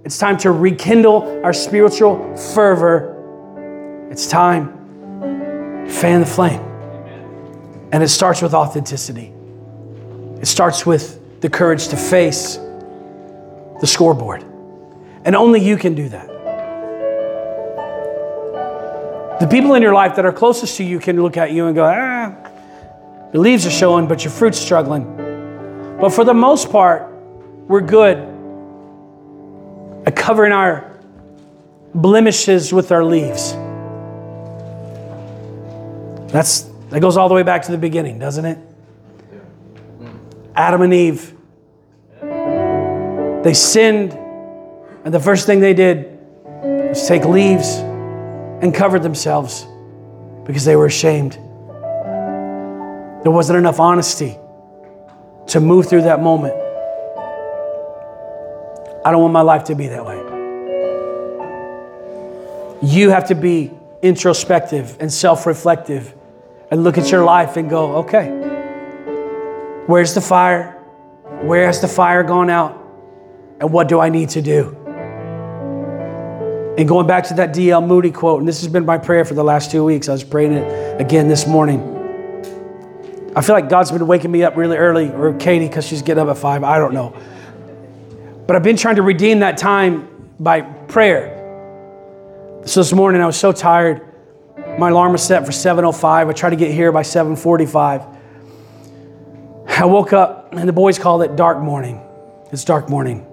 It's 0.03 0.17
time 0.17 0.39
to 0.39 0.51
rekindle 0.51 1.45
our 1.45 1.53
spiritual 1.53 2.35
fervor. 2.37 4.09
It's 4.11 4.29
time 4.29 5.87
to 5.87 5.91
fan 5.91 6.21
the 6.21 6.27
flame. 6.27 6.61
And 7.93 8.03
it 8.03 8.09
starts 8.09 8.41
with 8.41 8.55
authenticity. 8.55 9.33
It 10.41 10.47
starts 10.47 10.87
with 10.87 11.41
the 11.43 11.51
courage 11.51 11.89
to 11.89 11.97
face 11.97 12.57
the 13.81 13.87
scoreboard. 13.87 14.43
And 15.25 15.37
only 15.37 15.61
you 15.61 15.77
can 15.77 15.95
do 15.95 16.09
that. 16.09 16.29
The 19.41 19.47
people 19.49 19.75
in 19.75 19.83
your 19.83 19.95
life 19.95 20.17
that 20.17 20.25
are 20.25 20.33
closest 20.33 20.79
to 20.79 20.85
you 20.85 20.99
can 20.99 21.23
look 21.23 21.37
at 21.37 21.53
you 21.53 21.67
and 21.67 21.75
go, 21.75 21.85
ah, 21.85 22.37
your 23.35 23.43
leaves 23.43 23.67
are 23.67 23.71
showing, 23.71 24.07
but 24.07 24.25
your 24.25 24.33
fruit's 24.33 24.59
struggling. 24.59 25.05
But 26.01 26.11
for 26.11 26.25
the 26.25 26.35
most 26.35 26.71
part, 26.71 27.13
we're 27.69 27.81
good 27.83 28.30
covering 30.11 30.53
our 30.53 30.99
blemishes 31.95 32.73
with 32.73 32.93
our 32.93 33.05
leaves. 33.05 33.53
That's 36.33 36.71
that 36.91 37.01
goes 37.01 37.17
all 37.17 37.29
the 37.29 37.35
way 37.35 37.43
back 37.43 37.63
to 37.63 37.73
the 37.73 37.79
beginning, 37.79 38.19
doesn't 38.19 38.45
it? 38.45 38.59
Adam 40.55 40.83
and 40.83 40.93
Eve. 40.93 41.35
They 42.21 43.55
sinned, 43.55 44.13
and 44.13 45.15
the 45.15 45.21
first 45.21 45.47
thing 45.47 45.61
they 45.61 45.75
did 45.75 46.19
was 46.45 47.07
take 47.07 47.25
leaves 47.25 47.77
and 47.77 48.75
cover 48.75 48.99
themselves 48.99 49.67
because 50.45 50.65
they 50.65 50.77
were 50.77 50.87
ashamed. 50.87 51.33
There 53.23 53.33
wasn't 53.33 53.59
enough 53.59 53.81
honesty 53.81 54.37
to 55.49 55.61
move 55.61 55.89
through 55.89 56.03
that 56.03 56.21
moment. 56.23 56.60
I 59.05 59.11
don't 59.11 59.23
want 59.23 59.33
my 59.33 59.41
life 59.41 59.65
to 59.65 59.75
be 59.75 59.89
that 59.89 60.05
way. 60.05 60.19
You 62.83 63.11
have 63.11 63.29
to 63.29 63.35
be 63.35 63.73
introspective 64.03 64.97
and 65.01 65.13
self 65.13 65.47
reflective 65.47 66.15
and 66.71 66.85
look 66.85 66.99
at 66.99 67.11
your 67.11 67.25
life 67.25 67.57
and 67.57 67.69
go, 67.69 67.97
okay, 67.97 68.29
where's 69.87 70.15
the 70.15 70.21
fire? 70.21 70.73
Where 71.43 71.67
has 71.67 71.81
the 71.81 71.89
fire 71.89 72.23
gone 72.23 72.51
out? 72.51 72.77
And 73.61 73.73
what 73.73 73.89
do 73.89 74.01
I 74.01 74.09
need 74.09 74.31
to 74.31 74.43
do? 74.43 74.77
And 76.79 76.89
going 76.89 77.07
back 77.07 77.25
to 77.25 77.35
that 77.35 77.53
D.L. 77.53 77.83
Moody 77.83 78.11
quote, 78.11 78.39
and 78.39 78.49
this 78.49 78.61
has 78.63 78.73
been 78.73 78.87
my 78.87 78.97
prayer 78.97 79.25
for 79.25 79.35
the 79.35 79.45
last 79.45 79.71
two 79.71 79.85
weeks, 79.85 80.09
I 80.09 80.13
was 80.13 80.25
praying 80.25 80.53
it 80.53 81.01
again 81.01 81.29
this 81.29 81.47
morning. 81.47 81.99
I 83.37 83.43
feel 83.43 83.55
like 83.55 83.69
God's 83.69 83.93
been 83.93 84.07
waking 84.07 84.31
me 84.31 84.43
up 84.43 84.57
really 84.57 84.77
early, 84.77 85.11
or 85.11 85.35
Katie, 85.35 85.69
because 85.69 85.87
she's 85.87 86.03
getting 86.03 86.23
up 86.23 86.29
at 86.29 86.39
five. 86.39 86.65
I 86.65 86.79
don't 86.79 86.95
know. 86.95 87.15
But 88.51 88.57
I've 88.57 88.65
been 88.65 88.77
trying 88.77 88.97
to 88.97 89.03
redeem 89.03 89.39
that 89.39 89.59
time 89.59 90.09
by 90.41 90.63
prayer. 90.63 91.37
So 92.65 92.81
this 92.81 92.93
morning 92.93 93.23
I 93.23 93.27
was 93.27 93.37
so 93.37 93.53
tired. 93.53 94.05
My 94.77 94.89
alarm 94.89 95.13
was 95.13 95.23
set 95.23 95.47
for 95.47 95.53
7:05. 95.53 96.29
I 96.29 96.33
tried 96.33 96.51
to 96.51 96.57
get 96.57 96.73
here 96.73 96.91
by 96.91 97.03
7:45. 97.03 98.05
I 99.69 99.85
woke 99.85 100.13
up 100.13 100.53
and 100.53 100.69
the 100.69 100.73
boys 100.73 100.99
called 100.99 101.23
it 101.23 101.37
dark 101.37 101.61
morning. 101.61 102.03
It's 102.51 102.65
dark 102.65 102.89
morning. 102.89 103.25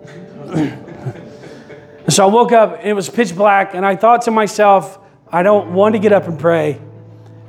so 2.09 2.23
I 2.23 2.31
woke 2.31 2.51
up 2.51 2.77
and 2.77 2.87
it 2.87 2.93
was 2.93 3.09
pitch 3.09 3.35
black 3.35 3.73
and 3.73 3.83
I 3.83 3.95
thought 3.95 4.21
to 4.25 4.31
myself, 4.31 4.99
I 5.31 5.41
don't 5.41 5.73
want 5.73 5.95
to 5.95 5.99
get 5.99 6.13
up 6.13 6.27
and 6.27 6.37
pray. 6.39 6.79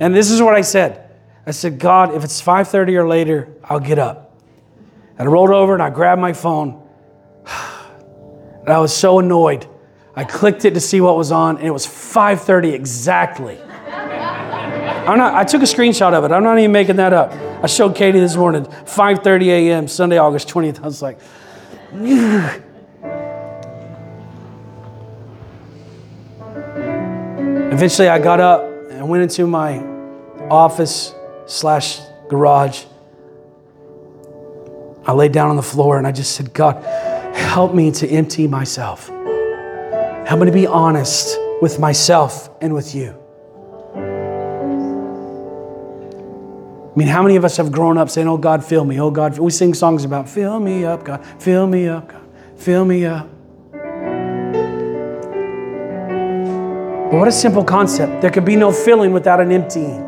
And 0.01 0.17
this 0.17 0.31
is 0.31 0.41
what 0.41 0.55
I 0.55 0.63
said. 0.63 1.11
I 1.47 1.51
said, 1.51 1.79
God, 1.79 2.15
if 2.15 2.25
it's 2.25 2.41
5:30 2.41 2.97
or 2.97 3.07
later, 3.07 3.51
I'll 3.63 3.79
get 3.79 3.99
up. 3.99 4.41
And 5.19 5.29
I 5.29 5.31
rolled 5.31 5.51
over 5.51 5.75
and 5.75 5.83
I 5.83 5.91
grabbed 5.91 6.23
my 6.23 6.33
phone. 6.33 6.88
And 8.69 8.75
I 8.75 8.81
was 8.81 8.95
so 8.95 9.19
annoyed. 9.19 9.67
I 10.15 10.25
clicked 10.25 10.67
it 10.67 10.75
to 10.75 10.81
see 10.81 11.01
what 11.01 11.17
was 11.17 11.33
on, 11.33 11.57
and 11.57 11.67
it 11.67 11.71
was 11.71 11.87
5:30 11.87 12.75
exactly. 12.75 13.59
I'm 13.63 15.17
not, 15.17 15.33
I 15.33 15.45
took 15.45 15.63
a 15.63 15.65
screenshot 15.65 16.13
of 16.13 16.23
it. 16.25 16.33
I'm 16.33 16.43
not 16.43 16.59
even 16.59 16.71
making 16.71 16.97
that 16.97 17.15
up. 17.15 17.33
I 17.65 17.67
showed 17.67 17.97
Katie 17.97 18.21
this 18.21 18.37
morning, 18.37 18.67
5:30 18.67 19.47
a.m., 19.47 19.89
Sunday, 19.89 20.19
August 20.19 20.51
20th. 20.51 20.83
I 20.83 20.85
was 20.85 21.01
like, 21.01 21.19
Eventually, 27.73 28.09
I 28.09 28.19
got 28.19 28.39
up 28.39 28.65
and 28.91 29.09
went 29.09 29.23
into 29.23 29.47
my 29.47 29.79
office 30.51 31.15
slash 31.47 32.01
garage. 32.29 32.85
I 35.07 35.13
laid 35.13 35.33
down 35.33 35.49
on 35.49 35.57
the 35.57 35.63
floor 35.63 35.97
and 35.97 36.07
I 36.07 36.13
just 36.13 36.33
said, 36.33 36.53
God, 36.53 36.85
help 37.38 37.74
me 37.74 37.90
to 37.92 38.09
empty 38.09 38.46
myself. 38.46 39.09
Help 40.27 40.40
me 40.40 40.46
to 40.46 40.53
be 40.53 40.66
honest 40.66 41.38
with 41.62 41.79
myself 41.79 42.51
and 42.61 42.74
with 42.74 42.94
you. 42.94 43.14
I 46.94 46.98
mean, 46.98 47.09
how 47.09 47.22
many 47.22 47.37
of 47.37 47.44
us 47.44 47.57
have 47.59 47.70
grown 47.70 47.96
up 47.96 48.11
saying, 48.11 48.27
Oh 48.27 48.37
God, 48.37 48.64
fill 48.64 48.85
me, 48.85 49.01
oh 49.01 49.11
God, 49.11 49.38
we 49.38 49.51
sing 49.51 49.72
songs 49.72 50.05
about, 50.05 50.29
fill 50.29 50.59
me 50.59 50.85
up, 50.85 51.05
God, 51.05 51.24
fill 51.38 51.66
me 51.66 51.87
up, 51.87 52.09
God, 52.09 52.22
fill 52.57 52.85
me 52.85 53.05
up. 53.07 53.29
But 57.11 57.16
what 57.16 57.29
a 57.29 57.33
simple 57.33 57.64
concept. 57.64 58.20
There 58.20 58.31
could 58.31 58.44
be 58.44 58.57
no 58.57 58.70
filling 58.70 59.12
without 59.12 59.40
an 59.40 59.51
emptying. 59.51 60.03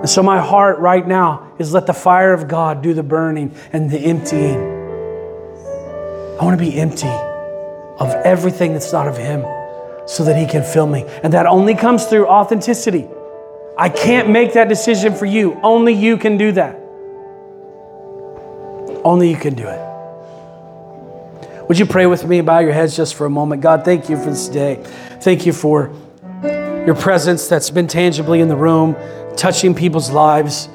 And 0.00 0.08
so, 0.08 0.22
my 0.22 0.40
heart 0.40 0.78
right 0.78 1.06
now 1.06 1.52
is 1.58 1.74
let 1.74 1.86
the 1.86 1.92
fire 1.92 2.32
of 2.32 2.48
God 2.48 2.80
do 2.80 2.94
the 2.94 3.02
burning 3.02 3.54
and 3.72 3.90
the 3.90 3.98
emptying. 3.98 4.75
I 6.38 6.44
want 6.44 6.58
to 6.58 6.64
be 6.64 6.78
empty 6.78 7.08
of 7.98 8.10
everything 8.24 8.74
that's 8.74 8.92
not 8.92 9.08
of 9.08 9.16
Him 9.16 9.44
so 10.06 10.24
that 10.24 10.36
He 10.36 10.46
can 10.46 10.62
fill 10.62 10.86
me. 10.86 11.04
And 11.22 11.32
that 11.32 11.46
only 11.46 11.74
comes 11.74 12.04
through 12.04 12.26
authenticity. 12.26 13.08
I 13.78 13.88
can't 13.88 14.28
make 14.28 14.52
that 14.52 14.68
decision 14.68 15.14
for 15.14 15.26
you. 15.26 15.58
Only 15.62 15.94
you 15.94 16.16
can 16.16 16.36
do 16.36 16.52
that. 16.52 16.76
Only 19.04 19.30
you 19.30 19.36
can 19.36 19.54
do 19.54 19.66
it. 19.66 19.86
Would 21.68 21.78
you 21.78 21.86
pray 21.86 22.06
with 22.06 22.24
me? 22.26 22.40
Bow 22.42 22.60
your 22.60 22.72
heads 22.72 22.96
just 22.96 23.14
for 23.14 23.26
a 23.26 23.30
moment. 23.30 23.62
God, 23.62 23.84
thank 23.84 24.08
you 24.08 24.16
for 24.16 24.30
this 24.30 24.48
day. 24.48 24.82
Thank 25.20 25.46
you 25.46 25.52
for 25.52 25.92
your 26.42 26.94
presence 26.94 27.48
that's 27.48 27.70
been 27.70 27.88
tangibly 27.88 28.40
in 28.40 28.48
the 28.48 28.56
room, 28.56 28.94
touching 29.36 29.74
people's 29.74 30.10
lives. 30.10 30.68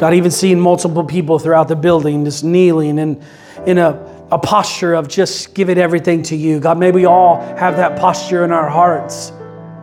God, 0.00 0.14
even 0.14 0.30
seeing 0.30 0.58
multiple 0.58 1.04
people 1.04 1.38
throughout 1.38 1.68
the 1.68 1.76
building 1.76 2.24
just 2.24 2.42
kneeling 2.42 2.98
and 2.98 3.22
in 3.66 3.78
a, 3.78 4.26
a 4.30 4.38
posture 4.38 4.94
of 4.94 5.08
just 5.08 5.54
giving 5.54 5.78
everything 5.78 6.22
to 6.24 6.36
you. 6.36 6.60
God, 6.60 6.78
may 6.78 6.90
we 6.90 7.04
all 7.04 7.40
have 7.56 7.76
that 7.76 7.98
posture 7.98 8.44
in 8.44 8.52
our 8.52 8.68
hearts 8.68 9.32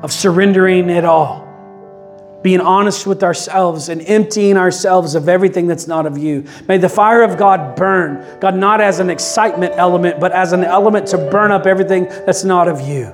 of 0.01 0.11
surrendering 0.11 0.89
it 0.89 1.05
all 1.05 1.47
being 2.43 2.61
honest 2.61 3.07
with 3.07 3.23
ourselves 3.23 3.89
and 3.89 4.01
emptying 4.03 4.57
ourselves 4.57 5.15
of 5.15 5.27
everything 5.27 5.67
that's 5.67 5.87
not 5.87 6.05
of 6.05 6.17
you. 6.17 6.45
May 6.67 6.77
the 6.77 6.89
fire 6.89 7.23
of 7.23 7.37
God 7.37 7.75
burn, 7.75 8.39
God, 8.39 8.55
not 8.55 8.79
as 8.79 8.99
an 8.99 9.09
excitement 9.09 9.73
element, 9.75 10.19
but 10.19 10.31
as 10.31 10.53
an 10.53 10.63
element 10.63 11.07
to 11.07 11.17
burn 11.17 11.51
up 11.51 11.65
everything 11.65 12.05
that's 12.05 12.43
not 12.43 12.67
of 12.67 12.79
you. 12.87 13.13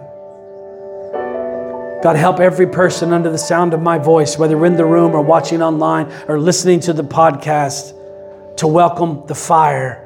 God, 2.03 2.17
help 2.17 2.41
every 2.41 2.67
person 2.67 3.13
under 3.13 3.31
the 3.31 3.37
sound 3.37 3.73
of 3.73 3.81
my 3.81 3.97
voice, 3.97 4.37
whether 4.37 4.63
in 4.65 4.75
the 4.75 4.85
room 4.85 5.15
or 5.15 5.21
watching 5.21 5.61
online 5.61 6.11
or 6.27 6.37
listening 6.37 6.81
to 6.81 6.93
the 6.93 7.03
podcast, 7.03 7.97
to 8.57 8.67
welcome 8.67 9.23
the 9.27 9.35
fire 9.35 10.02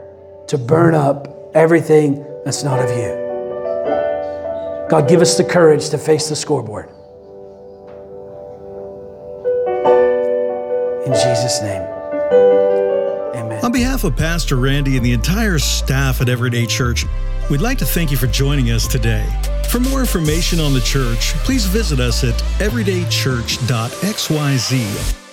to 0.47 0.57
burn 0.57 0.95
up 0.95 1.51
everything 1.53 2.25
that's 2.45 2.63
not 2.63 2.79
of 2.79 2.89
you. 2.89 3.27
God, 4.89 5.09
give 5.09 5.21
us 5.21 5.37
the 5.37 5.43
courage 5.43 5.89
to 5.89 5.97
face 5.97 6.29
the 6.29 6.35
scoreboard. 6.35 6.89
In 11.05 11.13
Jesus' 11.13 11.61
name. 11.61 11.81
Amen. 13.35 13.63
On 13.63 13.71
behalf 13.71 14.03
of 14.03 14.15
Pastor 14.15 14.55
Randy 14.55 14.97
and 14.97 15.05
the 15.05 15.13
entire 15.13 15.59
staff 15.59 16.21
at 16.21 16.29
Everyday 16.29 16.65
Church, 16.65 17.05
we'd 17.49 17.61
like 17.61 17.77
to 17.79 17.85
thank 17.85 18.11
you 18.11 18.17
for 18.17 18.27
joining 18.27 18.71
us 18.71 18.87
today. 18.87 19.27
For 19.69 19.79
more 19.79 19.99
information 19.99 20.61
on 20.61 20.73
the 20.73 20.81
church, 20.81 21.33
please 21.43 21.65
visit 21.65 21.99
us 21.99 22.23
at 22.23 22.35
everydaychurch.xyz 22.59 25.26